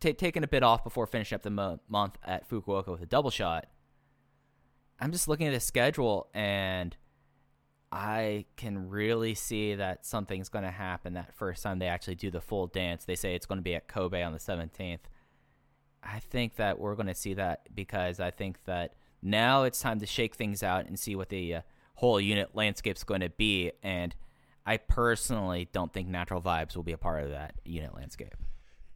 [0.00, 3.06] ta taking a bit off before finishing up the mo- month at Fukuoka with a
[3.06, 3.66] double shot.
[4.98, 6.96] I'm just looking at the schedule and
[7.92, 12.30] I can really see that something's going to happen that first time they actually do
[12.30, 13.04] the full dance.
[13.04, 15.00] They say it's going to be at Kobe on the 17th.
[16.06, 20.00] I think that we're going to see that because I think that now it's time
[20.00, 21.60] to shake things out and see what the uh,
[21.96, 23.72] whole unit landscape's going to be.
[23.82, 24.14] And
[24.64, 28.34] I personally don't think Natural Vibes will be a part of that unit landscape.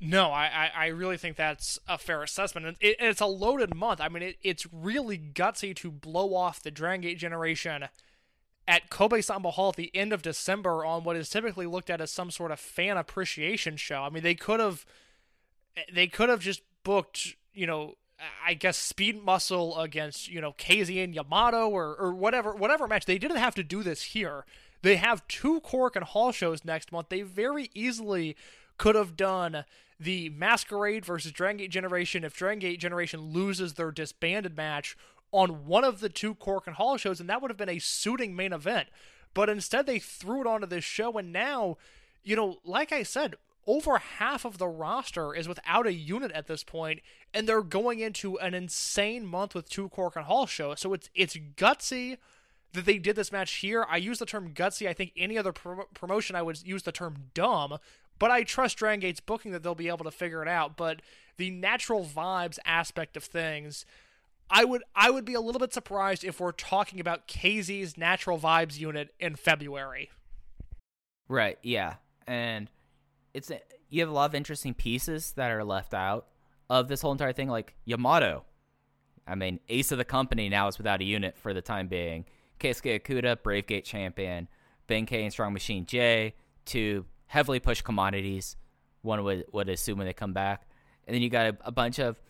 [0.03, 2.67] No, I, I, really think that's a fair assessment.
[2.67, 4.01] And it, it's a loaded month.
[4.01, 7.87] I mean, it, it's really gutsy to blow off the Dragon Gate generation
[8.67, 12.01] at Kobe Sambo Hall at the end of December on what is typically looked at
[12.01, 14.03] as some sort of fan appreciation show.
[14.03, 14.87] I mean, they could have
[15.93, 17.95] they could have just booked, you know,
[18.45, 23.07] I guess Speed Muscle against, you know, KZ and Yamato or, or whatever whatever match.
[23.07, 24.45] They didn't have to do this here.
[24.83, 27.09] They have two Korakuen Hall shows next month.
[27.09, 28.37] They very easily
[28.79, 29.65] could have done
[29.99, 34.97] the Masquerade versus Dragon Gate Generation if Dragon Gate Generation loses their disbanded match
[35.33, 38.35] on one of the two Korakuen Hall shows, and that would have been a suiting
[38.35, 38.89] main event.
[39.35, 41.77] But instead, they threw it onto this show, and now,
[42.25, 43.37] you know, like I said,
[43.67, 47.01] over half of the roster is without a unit at this point,
[47.33, 50.81] and they're going into an insane month with two Korakuen Hall shows.
[50.81, 52.19] So it's it's gutsy
[52.73, 53.85] that they did this match here.
[53.89, 54.89] I use the term gutsy.
[54.89, 57.79] I think any other pro- promotion I would use the term dumb,
[58.19, 60.77] but I trust Dragon Gate's booking that they'll be able to figure it out.
[60.77, 61.03] But
[61.37, 63.85] the natural vibes aspect of things,
[64.49, 68.39] I would I would be a little bit surprised if we're talking about KZ's natural
[68.39, 70.11] vibes unit in February.
[71.29, 71.59] Right.
[71.63, 71.95] Yeah.
[72.27, 72.69] And
[73.35, 73.51] it's
[73.89, 76.27] you have a lot of interesting pieces that are left out
[76.69, 78.45] of this whole entire thing, like Yamato.
[79.27, 82.25] I mean, ace of the company now is without a unit for the time being.
[82.59, 84.49] Keisuke Okuda, Brave Gate champion,
[84.89, 88.57] Benkei and Strong Machine J, two heavily pushed commodities.
[89.03, 90.67] One would would assume when they come back,
[91.07, 92.21] and then you got a, a bunch of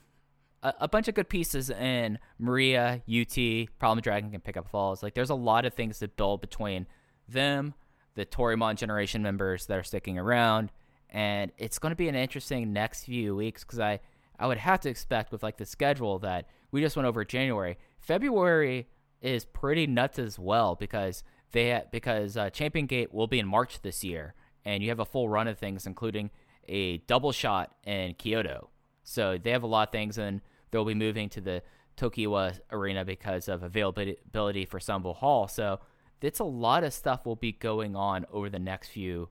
[0.63, 5.03] a, a, bunch of good pieces in Maria, UT, Problem Dragon can pick up falls.
[5.03, 6.87] Like there's a lot of things to build between
[7.29, 7.75] them,
[8.15, 10.71] the Toryumon generation members that are sticking around,
[11.11, 14.01] and it's going to be an interesting next few weeks because I
[14.39, 17.77] I would have to expect with like the schedule that we just went over January,
[17.99, 18.89] February
[19.21, 23.83] is pretty nuts as well because they because uh, Champion Gate will be in March
[23.83, 24.35] this year,
[24.65, 26.31] and you have a full run of things, including
[26.69, 28.71] a double shot in Kyoto.
[29.03, 30.41] So they have a lot of things, and
[30.71, 31.63] they'll be moving to the
[31.97, 35.49] Tokiwa Arena because of availability for Sanbo Hall.
[35.49, 35.81] So
[36.23, 39.29] it's a lot of stuff will be going on over the next few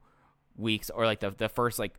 [0.55, 1.93] weeks, or like the the first like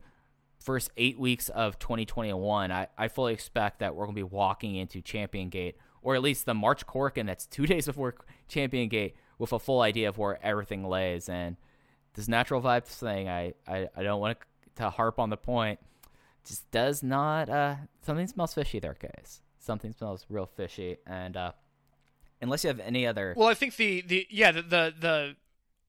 [0.59, 2.71] first eight weeks of 2021.
[2.71, 6.45] I, I fully expect that we're gonna be walking into Champion Gate, or at least
[6.45, 8.15] the March Korakuen that's two days before
[8.47, 11.29] Champion Gate, with a full idea of where everything lays.
[11.29, 11.57] And
[12.13, 14.37] this natural vibes thing, I I, I don't want
[14.75, 15.79] to harp on the point
[16.45, 21.51] just does not uh something smells fishy there guys something smells real fishy and uh
[22.41, 25.35] unless you have any other well i think the the yeah the the, the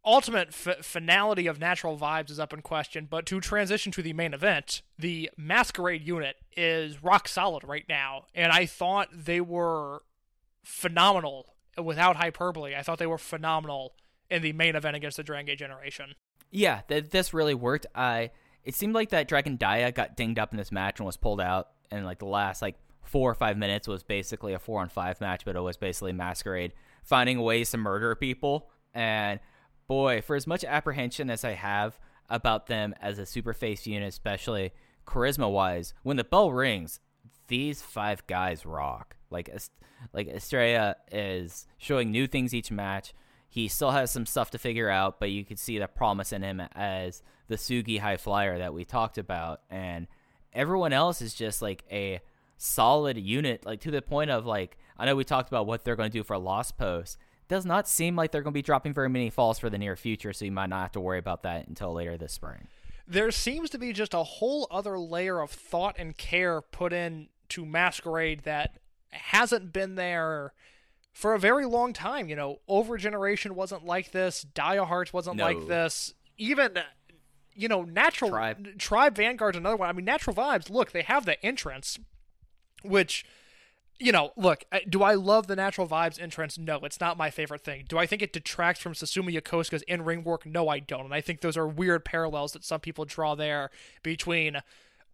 [0.05, 4.12] ultimate f- finality of natural vibes is up in question but to transition to the
[4.12, 10.03] main event the masquerade unit is rock solid right now and i thought they were
[10.64, 13.94] phenomenal without hyperbole i thought they were phenomenal
[14.28, 16.14] in the main event against the dragon gate generation
[16.50, 18.30] yeah th- this really worked i
[18.64, 21.40] it seemed like that Dragon Dia got dinged up in this match and was pulled
[21.40, 24.88] out, and like the last like four or five minutes was basically a four on
[24.88, 26.72] five match, but it was basically Masquerade
[27.03, 28.70] finding ways to murder people.
[28.94, 29.40] And
[29.93, 34.09] boy, for as much apprehension as I have about them as a super face unit,
[34.09, 34.72] especially
[35.07, 36.99] charisma wise, when the bell rings,
[37.49, 39.16] these five guys rock.
[39.28, 39.51] Like
[40.14, 43.12] like Estrella is showing new things each match.
[43.51, 46.40] He still has some stuff to figure out, but you can see the promise in
[46.40, 49.61] him as the Sugi high flyer that we talked about.
[49.68, 50.07] And
[50.55, 52.20] everyone else is just like a
[52.57, 55.97] solid unit, like to the point of like, I know we talked about what they're
[55.97, 57.18] going to do for Lost Post.
[57.53, 59.94] Does not seem like they're going to be dropping very many falls for the near
[59.94, 62.66] future, so you might not have to worry about that until later this spring.
[63.07, 67.28] There seems to be just a whole other layer of thought and care put in
[67.50, 68.78] to Masquerade that
[69.11, 70.55] hasn't been there
[71.12, 72.30] for a very long time.
[72.30, 74.46] You know, Over Generation wasn't like this.
[74.55, 75.44] Dia Hearts wasn't no.
[75.44, 76.14] like this.
[76.38, 76.78] Even,
[77.55, 78.78] you know, Natural Tribe.
[78.78, 79.90] Tribe Vanguard's another one.
[79.90, 80.70] I mean, Natural Vibes.
[80.70, 81.98] Look, they have the entrance,
[82.82, 83.26] which.
[83.99, 86.59] You know, look, do I love the natural vibes entrance?
[86.59, 87.84] No, it's not my favorite thing.
[87.88, 90.45] Do I think it detracts from Susumu Yokosuka's in ring work?
[90.45, 91.05] No, I don't.
[91.05, 93.70] And I think those are weird parallels that some people draw there
[94.03, 94.61] between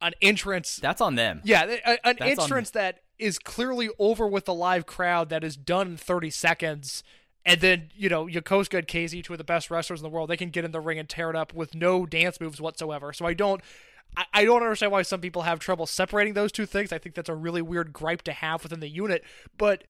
[0.00, 0.76] an entrance.
[0.76, 1.42] That's on them.
[1.44, 5.88] Yeah, an That's entrance that is clearly over with the live crowd that is done
[5.88, 7.02] in 30 seconds.
[7.44, 10.30] And then, you know, Yokosuka and KZ, two of the best wrestlers in the world,
[10.30, 13.12] they can get in the ring and tear it up with no dance moves whatsoever.
[13.12, 13.60] So I don't.
[14.16, 16.92] I, I don't understand why some people have trouble separating those two things.
[16.92, 19.24] I think that's a really weird gripe to have within the unit.
[19.56, 19.84] But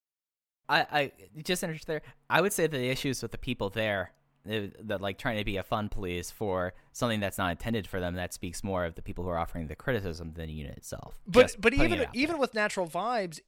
[0.69, 1.13] I, I
[1.43, 2.03] just interested there.
[2.29, 4.13] I would say the issues with the people there
[4.49, 8.01] eh, that like trying to be a fun police for something that's not intended for
[8.01, 10.77] them that speaks more of the people who are offering the criticism than the unit
[10.77, 13.41] itself but Just but even even with natural vibes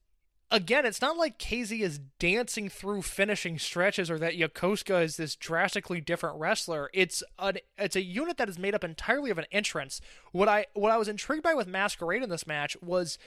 [0.50, 5.36] again it's not like KZ is dancing through finishing stretches or that Yokosuka is this
[5.36, 9.46] drastically different wrestler it's an it's a unit that is made up entirely of an
[9.52, 10.00] entrance
[10.32, 13.18] what I what I was intrigued by with Masquerade in this match was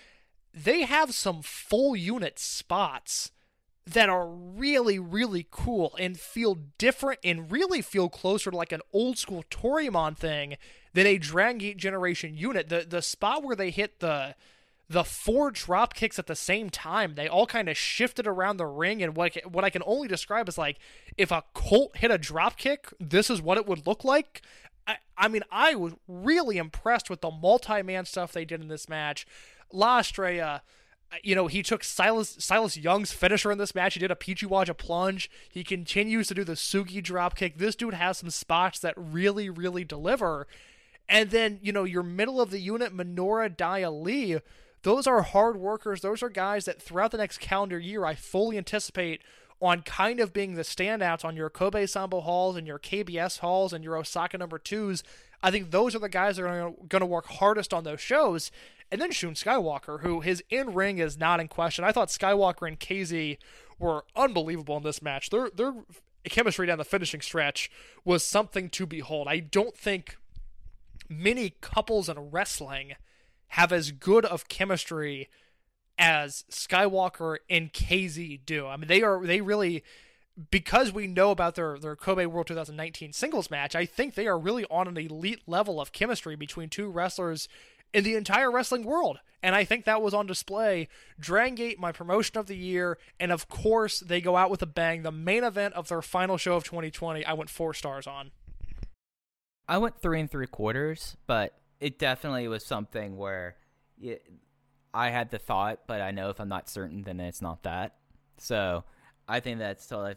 [0.54, 3.32] they have some full unit spots
[3.86, 8.82] that are really, really cool and feel different and really feel closer to like an
[8.94, 10.56] old school Toryumon thing
[10.94, 12.70] than a Dragon Gate Generation unit.
[12.70, 14.36] The the spot where they hit the
[14.90, 18.66] the four drop kicks at the same time, they all kind of shifted around the
[18.66, 20.78] ring, and what what I can only describe is like
[21.18, 24.42] if a Colt hit a drop kick, this is what it would look like.
[24.86, 28.68] I, I mean, I was really impressed with the multi man stuff they did in
[28.68, 29.26] this match.
[29.72, 30.62] La Estrella
[31.14, 33.94] uh, you know, he took Silas Silas Young's finisher in this match.
[33.94, 35.30] He did a Pichiwaja plunge.
[35.50, 37.58] He continues to do the Sugi drop kick.
[37.58, 40.48] This dude has some spots that really, really deliver.
[41.08, 44.40] And then, you know, your middle of the unit, Minoura Dia Lee,
[44.84, 46.02] those are hard workers.
[46.02, 49.22] Those are guys that throughout the next calendar year, I fully anticipate
[49.62, 53.72] on kind of being the standouts on your Kobe Sambo halls and your KBS halls
[53.72, 55.04] and your Osaka number twos.
[55.42, 58.52] I think those are the guys that are going to work hardest on those shows.
[58.92, 61.86] And then Shun Skywalker, who his in ring is not in question.
[61.86, 63.38] I thought Skywalker and KZ
[63.80, 65.30] were unbelievable in this match.
[65.30, 65.74] Their their
[66.26, 67.72] chemistry down the finishing stretch
[68.06, 69.28] was something to behold.
[69.30, 70.18] I don't think
[71.10, 72.94] many couples in wrestling
[73.54, 75.30] have as good of chemistry
[76.00, 78.66] as Skywalker and KZ do.
[78.66, 79.84] I mean, they are they really
[80.50, 83.76] because we know about their their Kobe World 2019 singles match.
[83.76, 87.48] I think they are really on an elite level of chemistry between two wrestlers
[87.94, 89.20] in the entire wrestling world.
[89.44, 90.88] And I think that was on display.
[91.20, 94.66] Dragon Gate, my promotion of the year, and of course they go out with a
[94.68, 95.04] bang.
[95.04, 98.32] The main event of their final show of 2020, I went four stars on.
[99.68, 101.54] I went three and three quarters, but
[101.84, 103.58] it definitely was something where
[104.02, 104.26] it,
[104.94, 107.96] I had the thought, but I know if I'm not certain, then it's not that.
[108.38, 108.86] So
[109.28, 110.16] I think that's totally,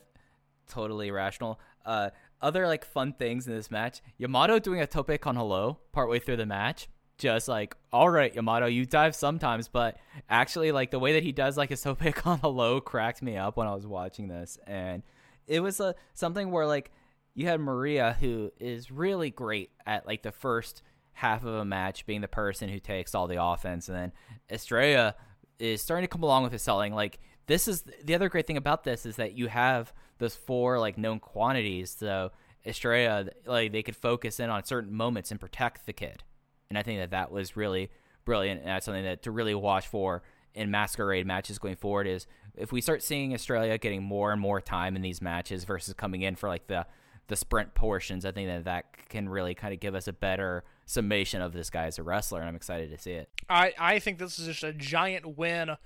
[0.69, 1.59] totally rational.
[1.85, 2.11] Uh,
[2.41, 6.37] other like fun things in this match: Yamato doing a tope con hilo partway through
[6.37, 6.89] the match.
[7.19, 9.97] Just like, all right, Yamato, you dive sometimes, but
[10.29, 13.57] actually, like the way that he does like his tope con hilo cracked me up
[13.57, 15.03] when I was watching this, and
[15.49, 16.93] it was a uh, something where like
[17.35, 20.83] you had Maria, who is really great at like the first
[21.17, 24.13] half of a match being the person who takes all the offense, and then
[24.51, 25.15] Estrella
[25.59, 26.95] is starting to come along with his selling.
[26.95, 30.79] Like this is the other great thing about this is that you have those four
[30.79, 31.97] like known quantities.
[31.99, 32.33] So
[32.67, 36.23] Estrella, like they could focus in on certain moments and protect the kid,
[36.69, 37.91] and I think that that was really
[38.27, 40.23] brilliant, and that's something that to really watch for
[40.55, 44.61] in masquerade matches going forward is if we start seeing Estrella getting more and more
[44.61, 46.87] time in these matches versus coming in for like the
[47.29, 50.65] the sprint portions, I think that that can really kind of give us a better
[50.85, 53.29] summation of this guy as a wrestler, and I'm excited to see it.
[53.49, 55.77] I, I think this is just a giant win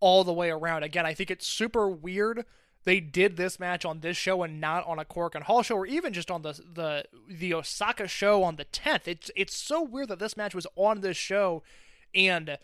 [0.00, 0.82] all the way around.
[0.82, 2.44] Again, I think it's super weird
[2.86, 5.86] they did this match on this show and not on a Korakuen Hall show or
[5.86, 9.08] even just on the the the Osaka show on the 10th.
[9.08, 11.64] It's it's so weird that this match was on this show
[12.14, 12.58] and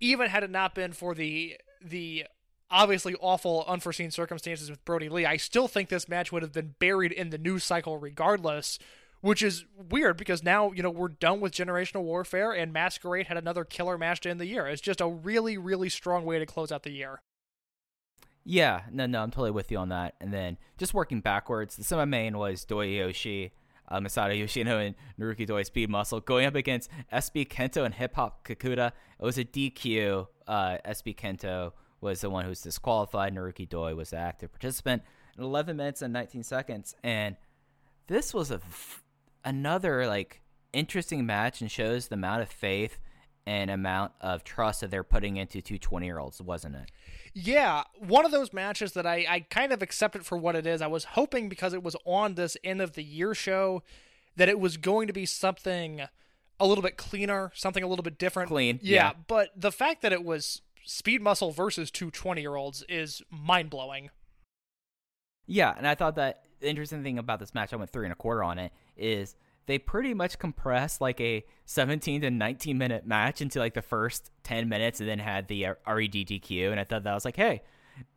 [0.00, 2.26] even had it not been for the the
[2.74, 6.74] obviously awful unforeseen circumstances with Brodie Lee, I still think this match would have been
[6.80, 8.80] buried in the news cycle regardless,
[9.20, 13.36] which is weird because now, you know, we're done with generational warfare and Masquerade had
[13.36, 14.66] another killer match to end the year.
[14.66, 17.22] It's just a really, really strong way to close out the year.
[18.44, 20.16] Yeah, no, no, I'm totally with you on that.
[20.20, 23.52] And then just working backwards, the semi main was Doi Yoshi,
[23.88, 28.16] uh, Masato Yoshino, and Naruki Doi Speed Muscle going up against SB Kento and Hip
[28.16, 28.88] Hop Kakuta.
[29.18, 30.26] It was a DQ.
[30.46, 31.72] Uh, SB Kento
[32.04, 33.34] was the one who was disqualified.
[33.34, 35.02] Naruki Doi was the active participant
[35.36, 36.94] in 11 minutes and 19 seconds.
[37.02, 37.36] And
[38.06, 38.60] this was a
[39.44, 40.42] another like
[40.72, 42.98] interesting match and shows the amount of faith
[43.46, 46.90] and amount of trust that they're putting into two 20 year olds, wasn't it?
[47.34, 50.80] Yeah, one of those matches that I, I kind of accepted for what it is.
[50.80, 53.82] I was hoping because it was on this end of the year show
[54.36, 56.02] that it was going to be something
[56.60, 58.48] a little bit cleaner, something a little bit different.
[58.48, 58.78] Clean.
[58.82, 59.12] Yeah, yeah.
[59.26, 63.70] but the fact that it was speed muscle versus two 20 year olds is mind
[63.70, 64.10] blowing.
[65.46, 68.12] Yeah, and I thought that the interesting thing about this match, I went three and
[68.12, 73.06] a quarter on it, is they pretty much compressed like a 17 to 19 minute
[73.06, 76.70] match into like the first 10 minutes and then had the RED DQ.
[76.70, 77.62] And I thought that was like, hey,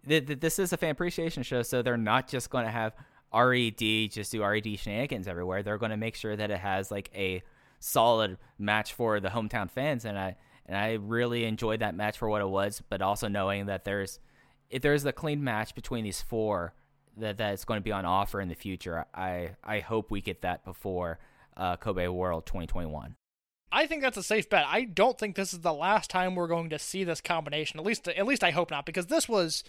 [0.07, 2.93] th- th- this is a fan appreciation show, so they're not just going to have
[3.34, 5.63] RED just do RED shenanigans everywhere.
[5.63, 7.43] They're going to make sure that it has like a
[7.80, 10.05] solid match for the hometown fans.
[10.05, 10.36] And I
[10.68, 14.20] and I really enjoyed that match for what it was, but also knowing that there's
[14.70, 16.74] if there's a clean match between these four
[17.18, 19.05] that that's going to be on offer in the future.
[19.13, 21.20] I I hope we get that before
[21.55, 23.15] uh, Kobe World 2021.
[23.72, 24.65] I think that's a safe bet.
[24.68, 27.80] I don't think this is the last time we're going to see this combination.
[27.80, 29.63] At least, at least I hope not, because this was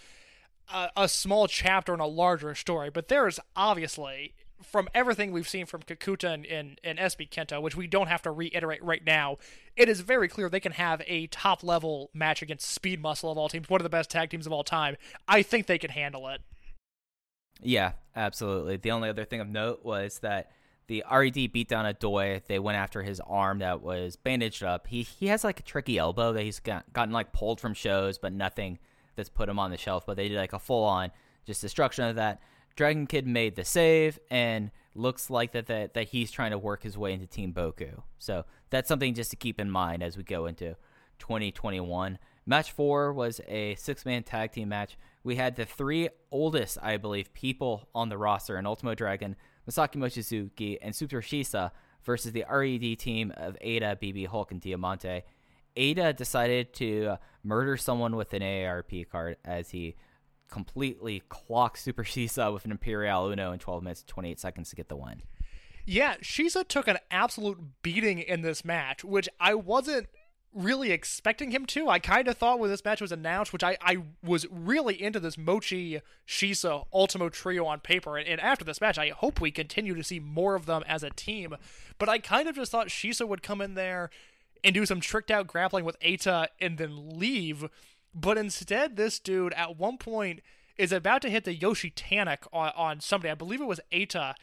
[0.73, 2.89] a, a small chapter in a larger story.
[2.89, 7.61] But there is obviously from everything we've seen from Kakuta and, and, and SB Kento,
[7.61, 9.37] which we don't have to reiterate right now,
[9.75, 13.37] it is very clear they can have a top level match against Speed Muscle of
[13.37, 14.97] all teams, one of the best tag teams of all time.
[15.27, 16.41] I think they can handle it.
[17.61, 18.77] Yeah, absolutely.
[18.77, 20.51] The only other thing of note was that
[20.87, 22.41] the RED beat down a Doi.
[22.47, 24.87] They went after his arm that was bandaged up.
[24.87, 28.17] He he has like a tricky elbow that he's got, gotten like pulled from shows,
[28.17, 28.79] but nothing
[29.15, 30.05] that's put him on the shelf.
[30.05, 31.11] But they did like a full on
[31.45, 32.41] just destruction of that.
[32.79, 36.81] Dragon Kid made the save and looks like that, that that he's trying to work
[36.81, 38.03] his way into Team Boku.
[38.19, 40.77] So that's something just to keep in mind as we go into
[41.19, 42.17] 2021.
[42.45, 44.97] Match four was a six man tag team match.
[45.25, 49.35] We had the three oldest, I believe, people on the roster in Ultimo Dragon,
[49.69, 51.71] Masaki Mochizuki, and Super Shisa
[52.05, 55.23] versus the RED team of Eita, BB, Hulk, and Diamante.
[55.75, 59.97] Eita decided to murder someone with an AARP card as he
[60.49, 64.89] completely clocked Super Shisa with an Imperial Uno in 12 minutes 28 seconds to get
[64.89, 65.21] the win.
[65.85, 70.07] Yeah, Shisa took an absolute beating in this match, which I wasn't
[70.53, 71.89] really expecting him to.
[71.89, 75.19] I kind of thought when this match was announced, which I, I was really into
[75.19, 78.17] this Mochi Shisa Ultimo trio on paper.
[78.17, 81.03] And, and after this match, I hope we continue to see more of them as
[81.03, 81.55] a team.
[81.97, 84.09] But I kind of just thought Shisa would come in there
[84.63, 87.69] and do some tricked out grappling with Eita and then leave.
[88.13, 90.41] But instead, this dude at one point
[90.77, 93.31] is about to hit the Yoshi Tonic on, on somebody.
[93.31, 94.35] I believe it was Eita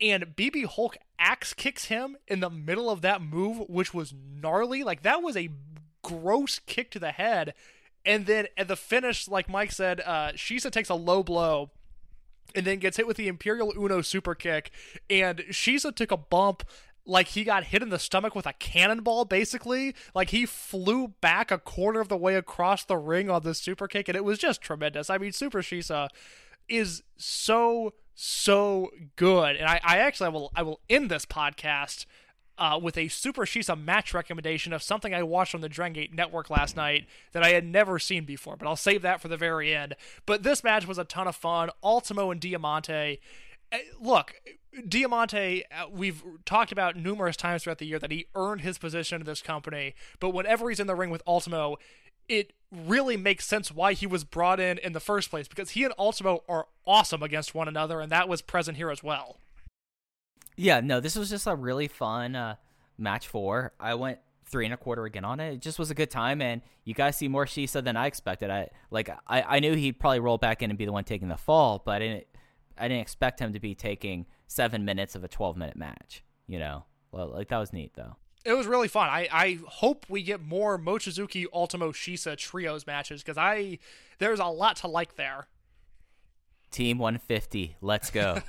[0.00, 4.84] and BB Hulk axe kicks him in the middle of that move, which was gnarly.
[4.84, 5.50] Like that was a
[6.02, 7.54] gross kick to the head.
[8.04, 11.70] And then at the finish, like Mike said, uh, Shisa takes a low blow
[12.54, 14.70] and then gets hit with the Imperial Uno super kick.
[15.10, 16.62] And Shisa took a bump
[17.08, 19.94] like he got hit in the stomach with a cannonball, basically.
[20.14, 23.88] Like he flew back a quarter of the way across the ring on this super
[23.88, 25.08] kick, and it was just tremendous.
[25.10, 26.08] I mean, Super Shisa
[26.68, 29.56] is so so good.
[29.56, 32.04] And I, I actually I will I will end this podcast
[32.58, 36.14] uh, with a Super Shisa match recommendation of something I watched on the Dragon Gate
[36.14, 39.36] Network last night that I had never seen before, but I'll save that for the
[39.36, 39.96] very end.
[40.26, 41.70] But this match was a ton of fun.
[41.82, 43.20] Ultimo and Diamante.
[43.70, 44.34] Eh, look,
[44.88, 49.20] Diamante, uh, we've talked about numerous times throughout the year that he earned his position
[49.20, 51.76] in this company, but whenever he's in the ring with Ultimo,
[52.28, 55.84] it really makes sense why he was brought in in the first place because he
[55.84, 59.38] and Ultimo are awesome against one another, and that was present here as well.
[60.56, 62.56] Yeah, no, this was just a really fun uh,
[62.98, 63.72] match four.
[63.80, 65.54] I went three and a quarter again on it.
[65.54, 68.50] It just was a good time, and you guys see more Shisa than I expected.
[68.50, 71.28] I like I, I knew he'd probably roll back in and be the one taking
[71.28, 72.26] the fall, but I didn't
[72.80, 76.22] I didn't expect him to be taking seven minutes of a twelve minute match.
[76.46, 78.16] You know, well, like that was neat though
[78.48, 79.08] it was really fun.
[79.08, 83.78] I, I hope we get more Mochizuki Ultimo Shisa trios matches because I
[84.18, 85.48] there's a lot to like there.
[86.70, 88.40] Team 150, let's go.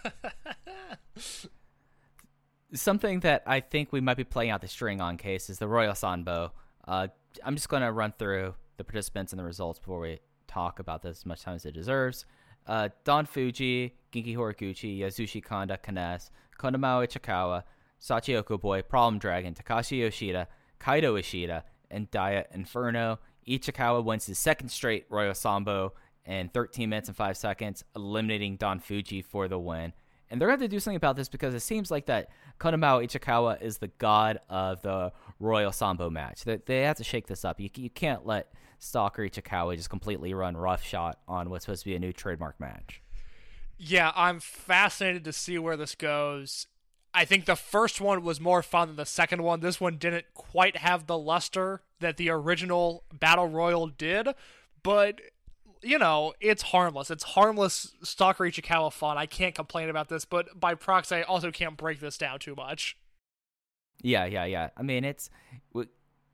[2.73, 5.67] Something that I think we might be playing out the string on Case is the
[5.67, 6.51] Royal Sanbo.
[6.87, 7.07] Uh,
[7.43, 11.01] I'm just going to run through the participants and the results before we talk about
[11.01, 12.25] this as much time as it deserves.
[12.69, 17.63] Uh, Don Fuji, Genki Horiguchi, Yasushi Kanda, K-ness, Konamao Ichikawa,
[17.99, 20.47] Shachihoko Boy, Problem Dragon, Takashi Yoshida,
[20.79, 23.17] Kaito Ishida, and Dia Inferno.
[23.47, 25.93] Ichikawa wins his second straight Royal Sambo
[26.27, 29.91] in 13 minutes and 5 seconds, eliminating Don Fuji for the win.
[30.29, 32.29] And they're going to have to do something about this because it seems like that
[32.59, 36.43] Konamao Ichikawa is the god of the Royal Sambo match.
[36.43, 37.59] They, they have to shake this up.
[37.59, 41.95] You, you can't let Stalker Ichikawa just completely run roughshod on what's supposed to be
[41.95, 43.01] a new trademark match.
[43.77, 46.67] Yeah, I'm fascinated to see where this goes.
[47.13, 49.61] I think the first one was more fun than the second one.
[49.61, 54.29] This one didn't quite have the luster that the original Battle Royal did,
[54.83, 55.21] but
[55.81, 57.09] you know, it's harmless.
[57.09, 59.17] It's harmless Stalker Ichikawa fun.
[59.17, 62.53] I can't complain about this, but by proxy, I also can't break this down too
[62.55, 62.97] much.
[64.01, 64.69] Yeah, yeah, yeah.
[64.77, 65.29] I mean, it's.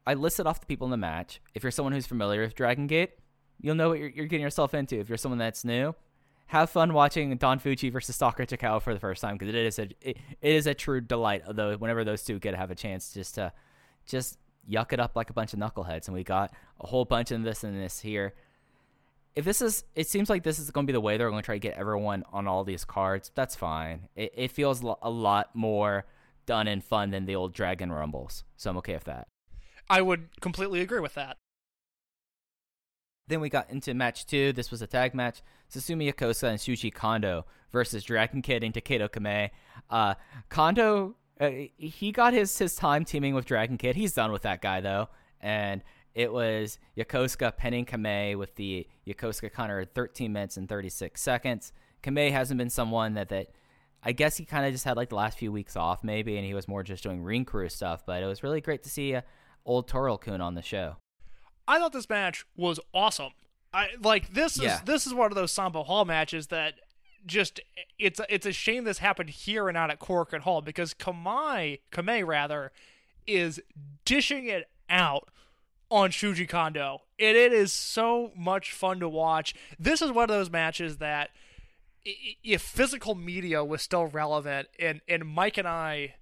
[0.07, 1.41] I listed off the people in the match.
[1.55, 3.13] If you're someone who's familiar with Dragon Gate,
[3.59, 4.99] you'll know what you're, you're getting yourself into.
[4.99, 5.95] If you're someone that's new,
[6.47, 9.80] have fun watching Don Fuji versus Stalker Ichikawa for the first time because it is
[9.80, 11.43] a it, it is a true delight.
[11.47, 13.51] Although whenever those two get to have a chance just to
[14.05, 14.38] just
[14.70, 17.43] yuck it up like a bunch of knuckleheads, and we got a whole bunch of
[17.43, 18.34] this and this here.
[19.36, 21.41] If this is, it seems like this is going to be the way they're going
[21.41, 23.32] to try to get everyone on all these cards.
[23.36, 24.07] That's fine.
[24.16, 26.05] It, it feels a lot more
[26.46, 29.28] done and fun than the old Dragon Rumbles, so I'm okay with that.
[29.89, 31.38] I would completely agree with that.
[33.28, 34.54] Then we got into match two.
[34.54, 35.41] This was a tag match.
[35.72, 39.50] Susumu Yokosuka and Shuji Kondo versus Dragon Kid and Takedo Kamei.
[39.89, 40.14] Uh,
[40.50, 43.96] Kondo, uh, he got his, his time teaming with Dragon Kid.
[43.96, 45.10] He's done with that guy, though.
[45.41, 45.82] And
[46.14, 51.74] it was Yokosuka penning Kamei with the Yokosuka counter at 13 minutes and 36 seconds.
[52.04, 53.48] Kamei hasn't been someone that, that
[54.06, 56.45] I guess he kind of just had like the last few weeks off, maybe, and
[56.45, 58.06] he was more just doing ring crew stuff.
[58.06, 59.22] But it was really great to see uh,
[59.66, 60.97] old Toro Kun on the show.
[61.68, 63.32] I thought this match was awesome.
[63.74, 64.76] I like this yeah.
[64.76, 66.76] is this is one of those Sambo Hall matches that
[67.26, 67.60] just
[67.97, 72.26] it's it's a shame this happened here and not at Korakuen Hall because Kamei Kamei
[72.26, 72.72] rather
[73.26, 73.60] is
[74.06, 75.30] dishing it out
[75.89, 77.01] on Shuji Kondo.
[77.20, 79.53] And it is so much fun to watch.
[79.80, 81.30] This is one of those matches that
[82.06, 86.16] if physical media was still relevant and and Mike and I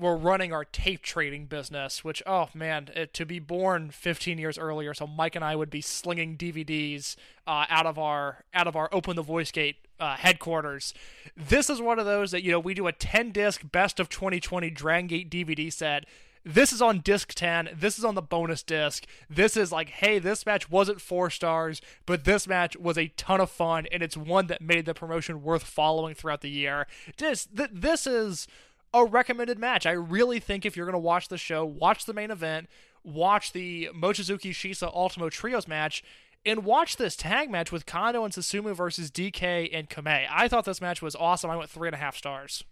[0.00, 4.56] we're running our tape trading business, which, oh man, it, to be born 15 years
[4.56, 7.16] earlier, so Mike and I would be slinging DVDs
[7.46, 10.94] uh, out of our out of our Open the Voice Gate uh, headquarters.
[11.36, 14.08] This is one of those that you know we do a 10 disc best of
[14.08, 16.06] 2020 Drangate DVD set.
[16.44, 17.70] This is on disc 10.
[17.74, 19.06] This is on the bonus disc.
[19.28, 23.40] This is like, hey, this match wasn't four stars, but this match was a ton
[23.40, 26.86] of fun, and it's one that made the promotion worth following throughout the year.
[27.18, 28.48] This, th- this is
[28.94, 29.84] a recommended match.
[29.84, 32.68] I really think if you're going to watch the show, watch the main event,
[33.04, 36.02] watch the Mochizuki Shisa Ultimo Trios match
[36.44, 40.26] and watch this tag match with Kondo and Susumu versus DK and Kamei.
[40.30, 41.50] I thought this match was awesome.
[41.50, 42.64] I went three and a half stars.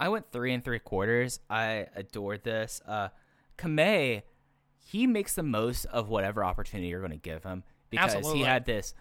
[0.00, 1.40] I went three and three quarters.
[1.50, 2.80] I adored this.
[2.86, 3.08] Uh,
[3.56, 4.22] Kamei,
[4.78, 8.40] he makes the most of whatever opportunity you're going to give him because Absolutely.
[8.40, 8.94] he had this.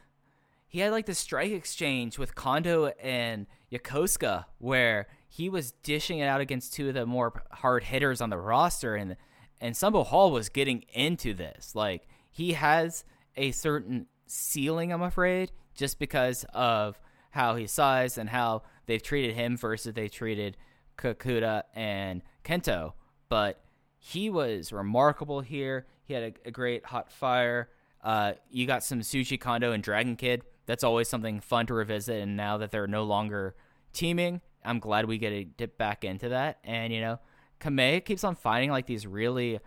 [0.67, 6.25] He had like the strike exchange with Kondo and Yokosuka where he was dishing it
[6.25, 9.15] out against two of the more hard hitters on the roster, and
[9.61, 11.75] and Sambo Hall was getting into this.
[11.75, 16.99] Like he has a certain ceiling, I'm afraid, just because of
[17.31, 20.57] how he's sized and how they've treated him versus they treated
[20.97, 22.93] Kakuta and Kento.
[23.29, 23.61] But
[23.99, 25.87] he was remarkable here.
[26.03, 27.69] He had a, a great hot fire.
[28.03, 30.43] Uh, you got some Shuji Kondo and Dragon Kid.
[30.65, 32.21] That's always something fun to revisit.
[32.21, 33.55] And now that they're no longer
[33.93, 36.59] teaming, I'm glad we get to dip back into that.
[36.63, 37.19] And, you know,
[37.59, 39.59] Kamei keeps on finding like these really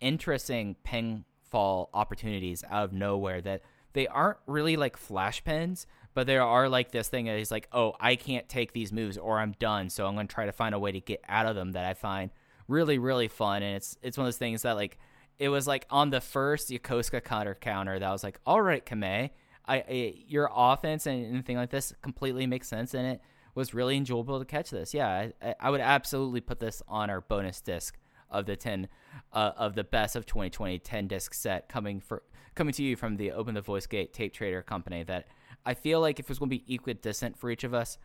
[0.00, 3.62] interesting pinfall opportunities out of nowhere that
[3.94, 7.68] they aren't really like flash pins, but there are like this thing that is like,
[7.72, 9.90] oh, I can't take these moves or I'm done.
[9.90, 11.84] So I'm going to try to find a way to get out of them that
[11.84, 12.30] I find
[12.68, 13.62] really, really fun.
[13.62, 14.98] And it's, it's one of those things that like,
[15.38, 18.84] it was like on the first Yokosuka counter counter that I was like, all right,
[18.84, 19.30] Kamei,
[19.66, 23.20] I, I your offense and anything like this completely makes sense and it
[23.54, 24.94] was really enjoyable to catch this.
[24.94, 27.98] Yeah, I, I would absolutely put this on our bonus disc
[28.30, 28.88] of the 10
[29.32, 32.22] uh, of the best of 2020 10 disc set coming for
[32.54, 35.26] coming to you from the Open the Voice Gate Tape Trader company that
[35.64, 37.98] I feel like if it was going to be equidistant for each of us,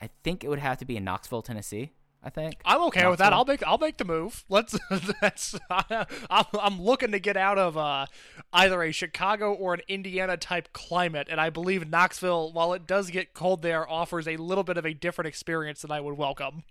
[0.00, 1.92] I think it would have to be in Knoxville, Tennessee.
[2.22, 3.32] I think I'm okay with that.
[3.32, 4.44] I'll make I'll make the move.
[4.48, 4.76] Let's.
[5.20, 5.54] That's.
[5.70, 8.06] I'm, I'm looking to get out of uh,
[8.52, 13.10] either a Chicago or an Indiana type climate, and I believe Knoxville, while it does
[13.10, 16.64] get cold there, offers a little bit of a different experience that I would welcome.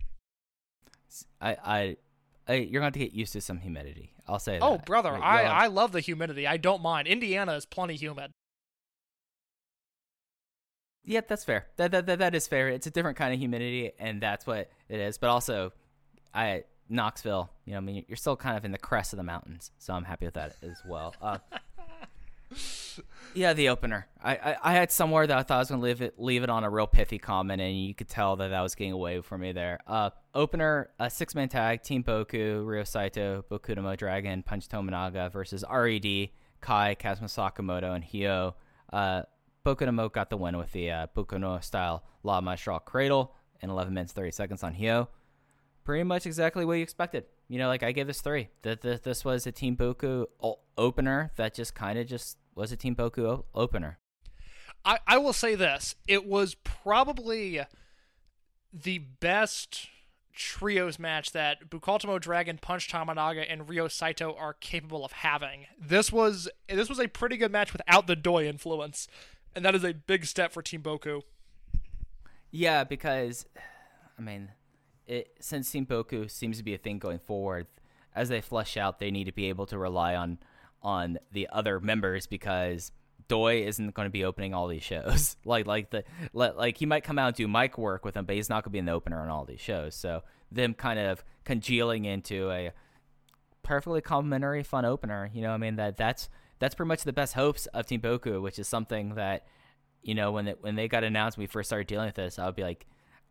[1.39, 1.97] I, I,
[2.47, 4.13] I you're going to get used to some humidity.
[4.27, 4.65] I'll say that.
[4.65, 6.45] Oh, brother, I, I love the humidity.
[6.45, 7.07] I don't mind.
[7.07, 8.33] Indiana is plenty humid.
[11.07, 11.67] Yeah, that's fair.
[11.77, 12.67] That, that that that is fair.
[12.67, 15.17] It's a different kind of humidity, and that's what it is.
[15.17, 15.71] But also,
[16.33, 17.49] I Knoxville.
[17.65, 19.93] You know, I mean, you're still kind of in the crest of the mountains, so
[19.93, 21.15] I'm happy with that as well.
[21.21, 21.37] Uh,
[23.33, 24.05] yeah, the opener.
[24.21, 26.49] I, I I had somewhere that I thought I was gonna leave it leave it
[26.49, 29.39] on a real pithy comment, and you could tell that that was getting away from
[29.39, 29.79] me there.
[29.87, 35.63] Uh, opener, a six man tag, Team Boku, Ryo Saito, Bokudamo Dragon, Punch Tominaga versus
[35.71, 36.29] Red,
[36.59, 38.55] Kai, Kazuma Sakamoto, and Hyo.
[38.91, 39.21] Uh,
[39.67, 44.31] Bokudamo got the win with the uh, style La Magistral Cradle in 11 minutes 30
[44.31, 45.09] seconds on Hyo.
[45.83, 47.25] Pretty much exactly what you expected.
[47.49, 48.47] You know, like I gave this three.
[48.61, 50.25] That this, was a Team Boku
[50.77, 53.99] opener that just kind of just was a Team Boku opener.
[54.85, 55.95] I, I will say this.
[56.07, 57.59] It was probably
[58.71, 59.87] the best
[60.33, 65.65] trios match that Bukaltamo Dragon, Punch Tominaga, and Ryo Saito are capable of having.
[65.81, 69.07] This was this was a pretty good match without the Doi influence,
[69.57, 71.23] and that is a big step for Team Boku.
[72.51, 73.45] Yeah, because
[74.17, 74.49] I mean,
[75.07, 77.65] it since Team Boku seems to be a thing going forward,
[78.15, 80.37] as they flesh out, they need to be able to rely on
[80.83, 82.91] on the other members because
[83.27, 85.35] Doi isn't going to be opening all these shows.
[85.45, 86.03] like like the
[86.33, 88.71] like, he might come out and do mic work with them, but he's not going
[88.71, 89.95] to be the opener on all these shows.
[89.95, 92.73] So them kind of congealing into a
[93.63, 95.31] perfectly complimentary, fun opener.
[95.33, 96.29] You know, I mean that that's
[96.59, 99.45] that's pretty much the best hopes of Team Boku, which is something that
[100.01, 102.39] you know when it, when they got announced, when we first started dealing with this,
[102.39, 102.85] I would be like,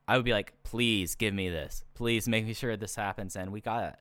[0.09, 3.53] I would be like, please give me this, please make me sure this happens, and
[3.53, 3.97] we got it.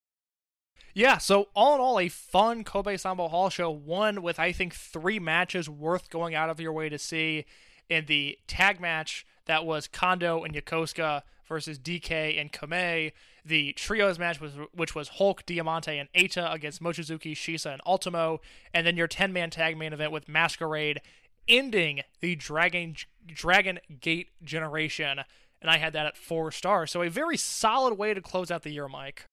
[0.94, 3.70] Yeah, so all in all, a fun Kobe Sambo Hall show.
[3.70, 7.46] One with I think three matches worth going out of your way to see.
[7.88, 13.12] In the tag match that was Kondo and Yokosuka versus DK and Kamei.
[13.46, 18.42] The trios match was which was Hulk, Diamante, and Eita against Mochizuki, Shisa, and Ultimo.
[18.74, 21.00] And then your ten man tag main event with Masquerade,
[21.48, 22.96] ending the Dragon
[23.28, 25.22] Dragon Gate generation.
[25.62, 26.92] And I had that at four stars.
[26.92, 29.26] So a very solid way to close out the year, Mike.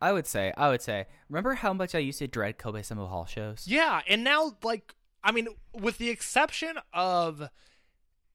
[0.00, 3.06] I would say, I would say, remember how much I used to dread Kobe Sambo
[3.06, 3.66] Hall shows?
[3.66, 7.48] Yeah, and now like I mean, with the exception of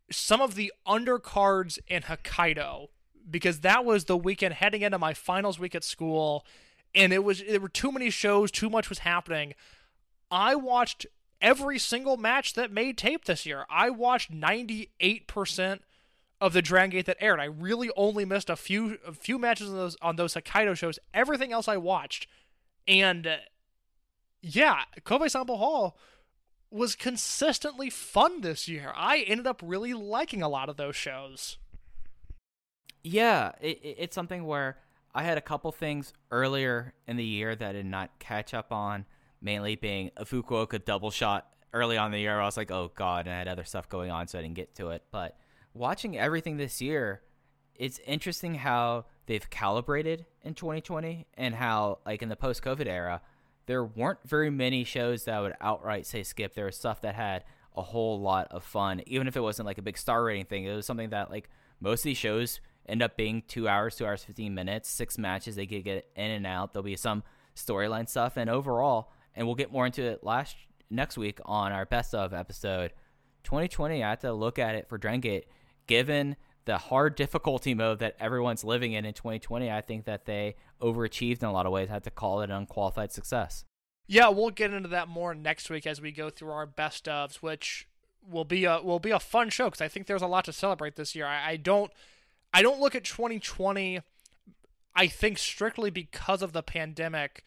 [0.09, 2.87] some of the undercards in Hokkaido,
[3.29, 6.45] because that was the weekend heading into my finals week at school,
[6.95, 9.53] and it was there were too many shows, too much was happening.
[10.31, 11.05] I watched
[11.41, 13.65] every single match that made tape this year.
[13.69, 15.83] I watched ninety eight percent
[16.41, 17.39] of the Dragon Gate that aired.
[17.39, 20.99] I really only missed a few a few matches on those on those Hokkaido shows.
[21.13, 22.27] Everything else I watched,
[22.87, 23.37] and uh,
[24.41, 25.97] yeah, Kobe Sambo Hall
[26.71, 28.93] was consistently fun this year.
[28.95, 31.57] I ended up really liking a lot of those shows.
[33.11, 34.77] Yeah, it, it- it's something where
[35.15, 38.71] I had a couple things earlier in the year that I did not catch up
[38.71, 39.05] on,
[39.41, 42.39] mainly being a Fukuoka double shot early on the year.
[42.39, 44.55] I was like, oh god, and I had other stuff going on, so I didn't
[44.55, 45.03] get to it.
[45.11, 45.35] But
[45.73, 47.21] watching everything this year,
[47.75, 53.21] it's interesting how they've calibrated in 2020 and how, like in the post-COVID era,
[53.65, 56.53] there weren't very many shows that would outright say skip.
[56.53, 57.43] There was stuff that had
[57.75, 60.65] a whole lot of fun, even if it wasn't like a big star rating thing.
[60.65, 61.49] It was something that like
[61.79, 62.59] most of these shows
[62.89, 65.55] end up being two hours, two hours, 15 minutes, six matches.
[65.55, 66.73] They could get in and out.
[66.73, 67.23] There'll be some
[67.55, 68.37] storyline stuff.
[68.37, 70.55] And overall, and we'll get more into it last
[70.89, 72.91] next week on our best of episode
[73.43, 74.03] 2020.
[74.03, 75.45] I have to look at it for Dragon Gate.
[75.87, 76.35] Given
[76.65, 81.41] the hard difficulty mode that everyone's living in in 2020, I think that they overachieved
[81.41, 81.89] in a lot of ways.
[81.89, 83.65] I had to call it an unqualified success.
[84.07, 87.35] Yeah, we'll get into that more next week as we go through our best ofs,
[87.37, 87.87] which
[88.27, 90.53] will be a will be a fun show because I think there's a lot to
[90.53, 91.25] celebrate this year.
[91.25, 91.91] I, I don't
[92.53, 94.01] I don't look at 2020.
[94.95, 97.43] I think strictly because of the pandemic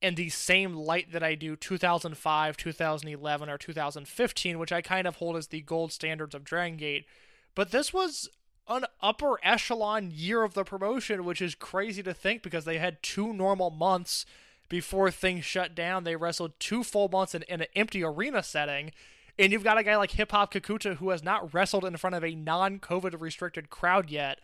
[0.00, 5.16] in the same light that I do 2005, 2011, or 2015, which I kind of
[5.16, 7.06] hold as the gold standards of Dragon Gate.
[7.54, 8.28] But this was
[8.68, 13.02] an upper echelon year of the promotion, which is crazy to think because they had
[13.02, 14.24] two normal months
[14.68, 16.04] before things shut down.
[16.04, 18.92] They wrestled two full months in, in an empty arena setting.
[19.38, 22.14] And you've got a guy like Hip Hop Kakuta who has not wrestled in front
[22.14, 24.40] of a non COVID restricted crowd yet.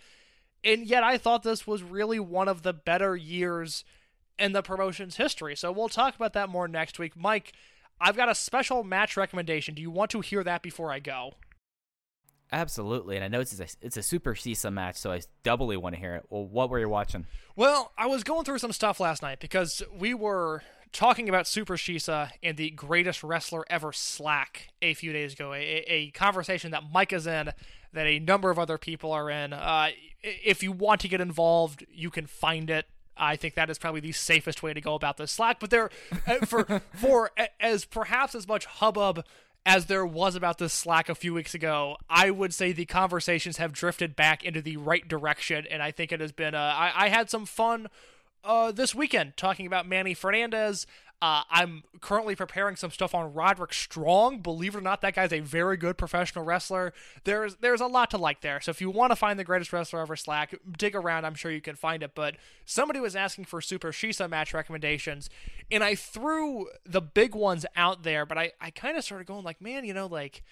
[0.65, 3.85] And yet I thought this was really one of the better years
[4.39, 5.55] in the promotion's history.
[5.55, 7.17] So we'll talk about that more next week.
[7.17, 7.53] Mike,
[8.01, 9.75] I've got a special match recommendation.
[9.75, 11.35] Do you want to hear that before I go?
[12.53, 15.95] Absolutely, and I know it's a, it's a Super Shisa match, so I doubly want
[15.95, 16.25] to hear it.
[16.31, 17.27] Well, what were you watching?
[17.55, 21.77] Well, I was going through some stuff last night because we were talking about Super
[21.77, 25.53] Shisa and the greatest wrestler ever Slack a few days ago.
[25.53, 27.51] A, a conversation that Mike is in,
[27.93, 29.53] that a number of other people are in.
[29.53, 29.91] Uh,
[30.23, 32.87] if you want to get involved, you can find it.
[33.17, 35.61] I think that is probably the safest way to go about this Slack.
[35.61, 35.91] But there,
[36.27, 37.31] uh, for for
[37.61, 39.25] as perhaps as much hubbub
[39.67, 43.59] as there was about this Slack a few weeks ago, I would say the conversations
[43.59, 46.55] have drifted back into the right direction, and I think it has been.
[46.55, 47.89] Uh, I, I had some fun
[48.45, 50.87] uh, this weekend talking about Manny Fernandez.
[51.23, 54.39] Uh, I'm currently preparing some stuff on Roderick Strong.
[54.41, 56.95] Believe it or not, that guy's a very good professional wrestler.
[57.25, 58.59] There's there's a lot to like there.
[58.63, 61.27] So if you want to find the greatest wrestler ever Slack, dig around.
[61.27, 62.13] I'm sure you can find it.
[62.15, 65.29] But somebody was asking for Super Shisa match recommendations,
[65.71, 68.25] and I threw the big ones out there.
[68.25, 70.43] But I I kind of started going like, man, you know, like.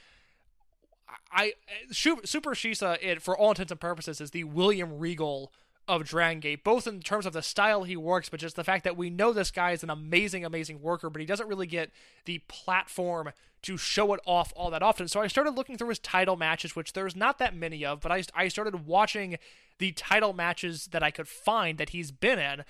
[1.33, 1.55] I
[1.91, 5.51] Super Shisa, it for all intents and purposes, is the William Regal
[5.89, 8.85] of Dragon Gate, both in terms of the style he works, but just the fact
[8.85, 11.91] that we know this guy is an amazing, amazing worker, but he doesn't really get
[12.27, 13.31] the platform
[13.63, 15.09] to show it off all that often.
[15.09, 18.13] So I started looking through his title matches, which there's not that many of, but
[18.13, 19.39] I, I started watching
[19.79, 22.65] the title matches that I could find that he's been in.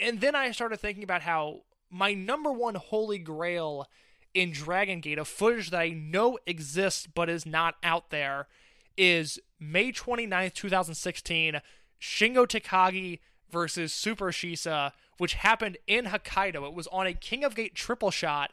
[0.00, 1.60] And then I started thinking about how
[1.90, 3.86] my number one holy grail
[4.34, 8.48] in Dragon Gate, a footage that I know exists but is not out there,
[8.96, 11.60] is May 29th, 2016
[12.02, 16.66] Shingo Takagi versus Super Shisa, which happened in Hokkaido.
[16.66, 18.50] It was on a King of Gate triple shot,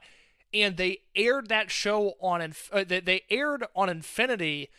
[0.54, 4.70] and they aired that show on uh, they aired on Infinity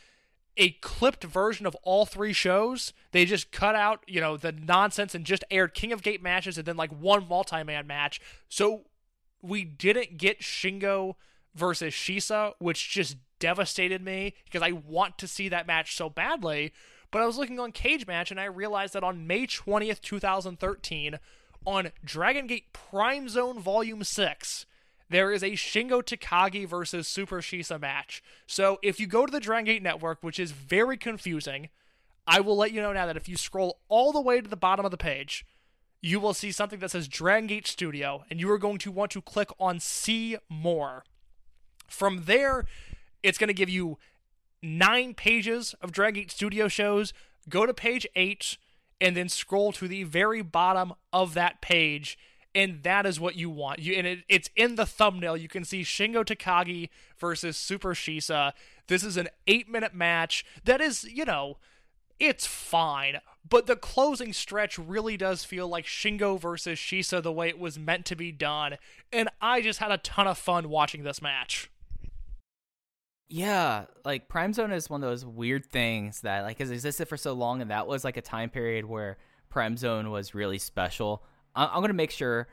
[0.56, 2.92] a clipped version of all three shows.
[3.12, 6.58] They just cut out, you know, the nonsense and just aired King of Gate matches
[6.58, 8.20] and then like one multi-man match.
[8.48, 8.82] So
[9.42, 11.14] we didn't get Shingo
[11.54, 16.72] versus Shisa, which just devastated me because I want to see that match so badly.
[17.10, 21.18] But I was looking on Cage Match and I realized that on May 20th, 2013,
[21.66, 24.66] on Dragon Gate Prime Zone Volume 6,
[25.08, 28.22] there is a Shingo Takagi versus Super Shisa match.
[28.46, 31.68] So if you go to the Dragon Gate Network, which is very confusing,
[32.26, 34.56] I will let you know now that if you scroll all the way to the
[34.56, 35.44] bottom of the page,
[36.00, 39.10] you will see something that says Dragon Gate Studio, and you are going to want
[39.10, 41.04] to click on See More.
[41.88, 42.64] From there,
[43.22, 43.98] it's going to give you
[44.62, 47.12] nine pages of Dragon Gate Studio shows.
[47.48, 48.58] Go to page eight
[49.00, 52.18] and then scroll to the very bottom of that page.
[52.54, 53.78] And that is what you want.
[53.78, 55.36] You and it, it's in the thumbnail.
[55.36, 58.52] You can see Shingo Takagi versus Super Shisa.
[58.88, 61.58] This is an eight-minute match that is, you know,
[62.18, 63.20] it's fine.
[63.48, 67.78] But the closing stretch really does feel like Shingo versus Shisa the way it was
[67.78, 68.76] meant to be done.
[69.12, 71.70] And I just had a ton of fun watching this match.
[73.32, 77.16] Yeah, like Prime Zone is one of those weird things that like has existed for
[77.16, 79.18] so long, and that was like a time period where
[79.48, 81.22] Prime Zone was really special.
[81.54, 82.48] I- am gonna make sure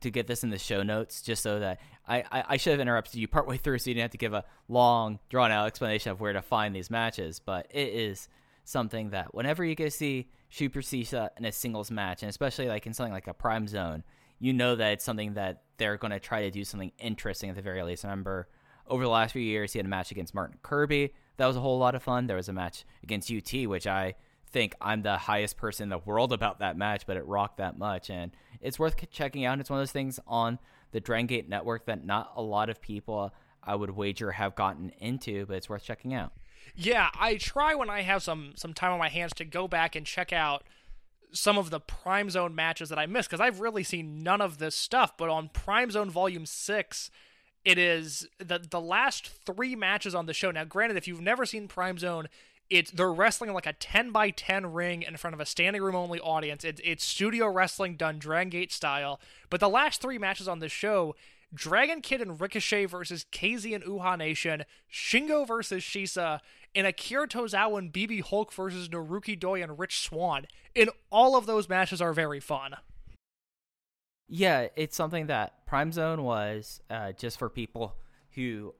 [0.00, 2.80] to get this in the show notes just so that I, I, I should have
[2.80, 6.10] interrupted you partway through so you didn't have to give a long drawn out explanation
[6.10, 7.38] of where to find these matches.
[7.38, 8.28] But it is
[8.64, 12.84] something that whenever you to see Super Shisa in a singles match, and especially like
[12.86, 14.02] in something like a Prime Zone,
[14.40, 17.56] you know that it's something that they're going to try to do something interesting at
[17.56, 18.04] the very least.
[18.04, 18.48] I remember
[18.88, 21.12] over the last few years, he had a match against Martin Kirby.
[21.36, 22.26] That was a whole lot of fun.
[22.26, 24.14] There was a match against UT, which I
[24.50, 27.78] think I'm the highest person in the world about that match, but it rocked that
[27.78, 28.10] much.
[28.10, 29.60] And it's worth checking out.
[29.60, 30.58] It's one of those things on
[30.92, 34.90] the Dragon Gate network that not a lot of people, I would wager, have gotten
[34.98, 36.32] into, but it's worth checking out.
[36.74, 39.94] Yeah, I try when I have some some time on my hands to go back
[39.94, 40.64] and check out
[41.32, 44.58] some of the Prime Zone matches that I missed because I've really seen none of
[44.58, 45.16] this stuff.
[45.16, 47.10] But on Prime Zone Volume Six,
[47.66, 50.52] it is the the last three matches on the show.
[50.52, 52.28] Now, granted, if you've never seen Prime Zone,
[52.70, 55.96] it's they're wrestling like a 10 by 10 ring in front of a standing room
[55.96, 56.62] only audience.
[56.64, 59.20] It's it's studio wrestling done Dragon Gate style.
[59.50, 61.16] But the last three matches on the show,
[61.52, 66.38] Dragon Kid and Ricochet versus KZ and Uhaa Nation, Shingo versus Shisa,
[66.72, 70.46] and Akira Tozawa and BB Hulk versus Naruki Doi and Rich Swann.
[70.76, 72.76] And all of those matches are very fun.
[74.28, 77.96] Yeah, it's something that Prime Zone was uh, just for people
[78.32, 78.74] who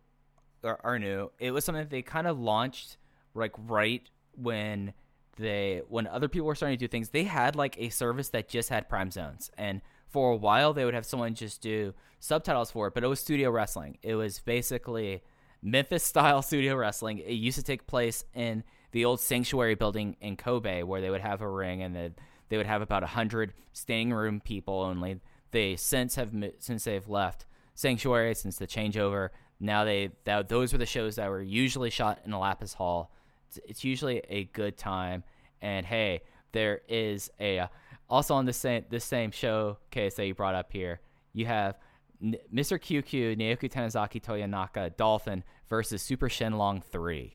[0.65, 1.31] are, are new.
[1.39, 2.97] It was something they kind of launched
[3.35, 4.03] like right
[4.37, 4.93] when
[5.37, 7.11] they when other people were starting to do things.
[7.11, 10.85] They had like a service that just had Prime Zones, and for a while they
[10.85, 12.95] would have someone just do subtitles for it.
[12.95, 13.99] But it was studio wrestling.
[14.03, 15.23] It was basically
[15.63, 17.19] Memphis style studio wrestling.
[17.19, 21.21] It used to take place in the old sanctuary building in Kobe, where they would
[21.21, 22.15] have a ring and then
[22.49, 25.21] they would have about a hundred standing room people only
[25.51, 29.31] they since have since they've left Sanctuary since the changeover.
[29.61, 33.13] Now they that, those were the shows that were usually shot in the Lapis Hall.
[33.49, 35.25] It's, it's usually a good time.
[35.63, 36.23] And hey,
[36.53, 37.69] there is a
[38.09, 41.01] also on the same this same showcase that you brought up here.
[41.33, 41.79] You have
[42.23, 42.79] N- Mr.
[42.79, 47.35] QQ, Naoki Tanizaki, Toyonaka, Dolphin versus Super Shenlong three.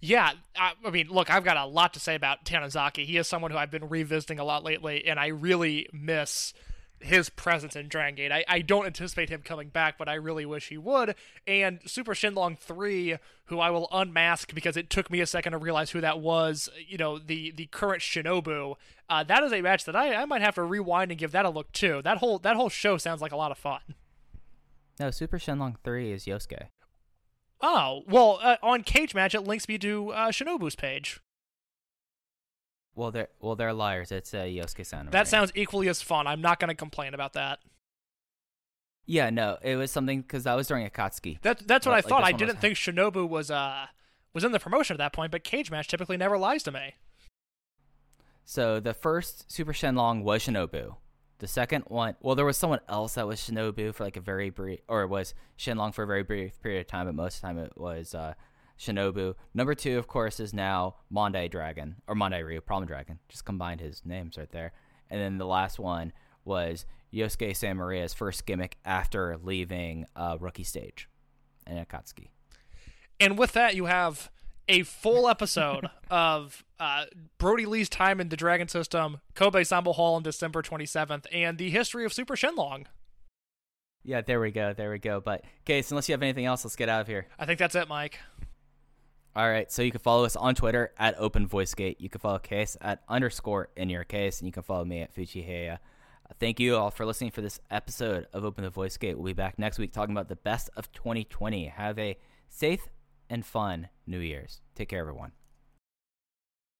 [0.00, 3.04] Yeah, I, I, mean, look, I've got a lot to say about Tanizaki.
[3.04, 6.54] He is someone who I've been revisiting a lot lately, and I really miss
[7.00, 8.32] his presence in Dragon Gate.
[8.32, 11.14] I, I don't anticipate him coming back, but I really wish he would.
[11.46, 15.58] And Super Shenlong 3, who I will unmask because it took me a second to
[15.58, 18.74] realize who that was, you know, the the current Shinobu.
[19.08, 21.44] Uh, that is a match that I, I might have to rewind and give that
[21.44, 22.02] a look too.
[22.02, 23.80] That whole that whole show sounds like a lot of fun.
[25.00, 26.68] No, Super Shenlong 3 is Yosuke.
[27.60, 31.20] Oh, well, uh, on Cage Match, it links me to uh, Shinobu's page.
[32.94, 34.10] Well, they're well, they're liars.
[34.10, 35.08] It's a uh, Yosuke-san.
[35.10, 36.26] That sounds equally as fun.
[36.26, 37.60] I'm not going to complain about that.
[39.06, 41.40] Yeah, no, it was something because that was during Akatsuki.
[41.40, 42.24] That that's what I thought.
[42.24, 43.86] I didn't think Shinobu was uh
[44.34, 46.94] was in the promotion at that point, but Cage Match typically never lies to me.
[48.44, 50.96] So the first Super Shenlong was Shinobu.
[51.38, 54.50] The second one, well, there was someone else that was Shinobu for like a very
[54.50, 57.40] brief, or it was Shenlong for a very brief period of time, but most of
[57.40, 58.34] the time it was uh,
[58.78, 59.34] Shinobu.
[59.54, 63.18] Number two, of course, is now Mondai Dragon or Mondai Ryu, Problem Dragon.
[63.28, 64.72] Just combined his names right there.
[65.10, 66.12] And then the last one
[66.44, 71.08] was Yosuke Santa Maria's first gimmick after leaving uh, rookie stage
[71.66, 72.28] in Akatsuki.
[73.20, 74.30] And with that, you have
[74.68, 77.06] a full episode of uh,
[77.38, 81.70] Brodie Lee's time in the Dragon System, Kobe Sambo Hall on December 27th, and the
[81.70, 82.86] history of Super Shenlong.
[84.04, 84.72] Yeah, there we go.
[84.72, 85.20] There we go.
[85.20, 87.26] But, Case, unless you have anything else, let's get out of here.
[87.38, 88.20] I think that's it, Mike.
[89.38, 92.00] All right, so you can follow us on Twitter at Open Voice Gate.
[92.00, 95.14] You can follow Case at underscore in your case, and you can follow me at
[95.14, 95.74] Fujiheya.
[95.74, 95.78] Uh,
[96.40, 99.16] thank you all for listening for this episode of Open the Voice Gate.
[99.16, 101.66] We'll be back next week talking about the best of 2020.
[101.66, 102.18] Have a
[102.48, 102.88] safe
[103.30, 104.60] and fun New Year's.
[104.74, 105.30] Take care, everyone.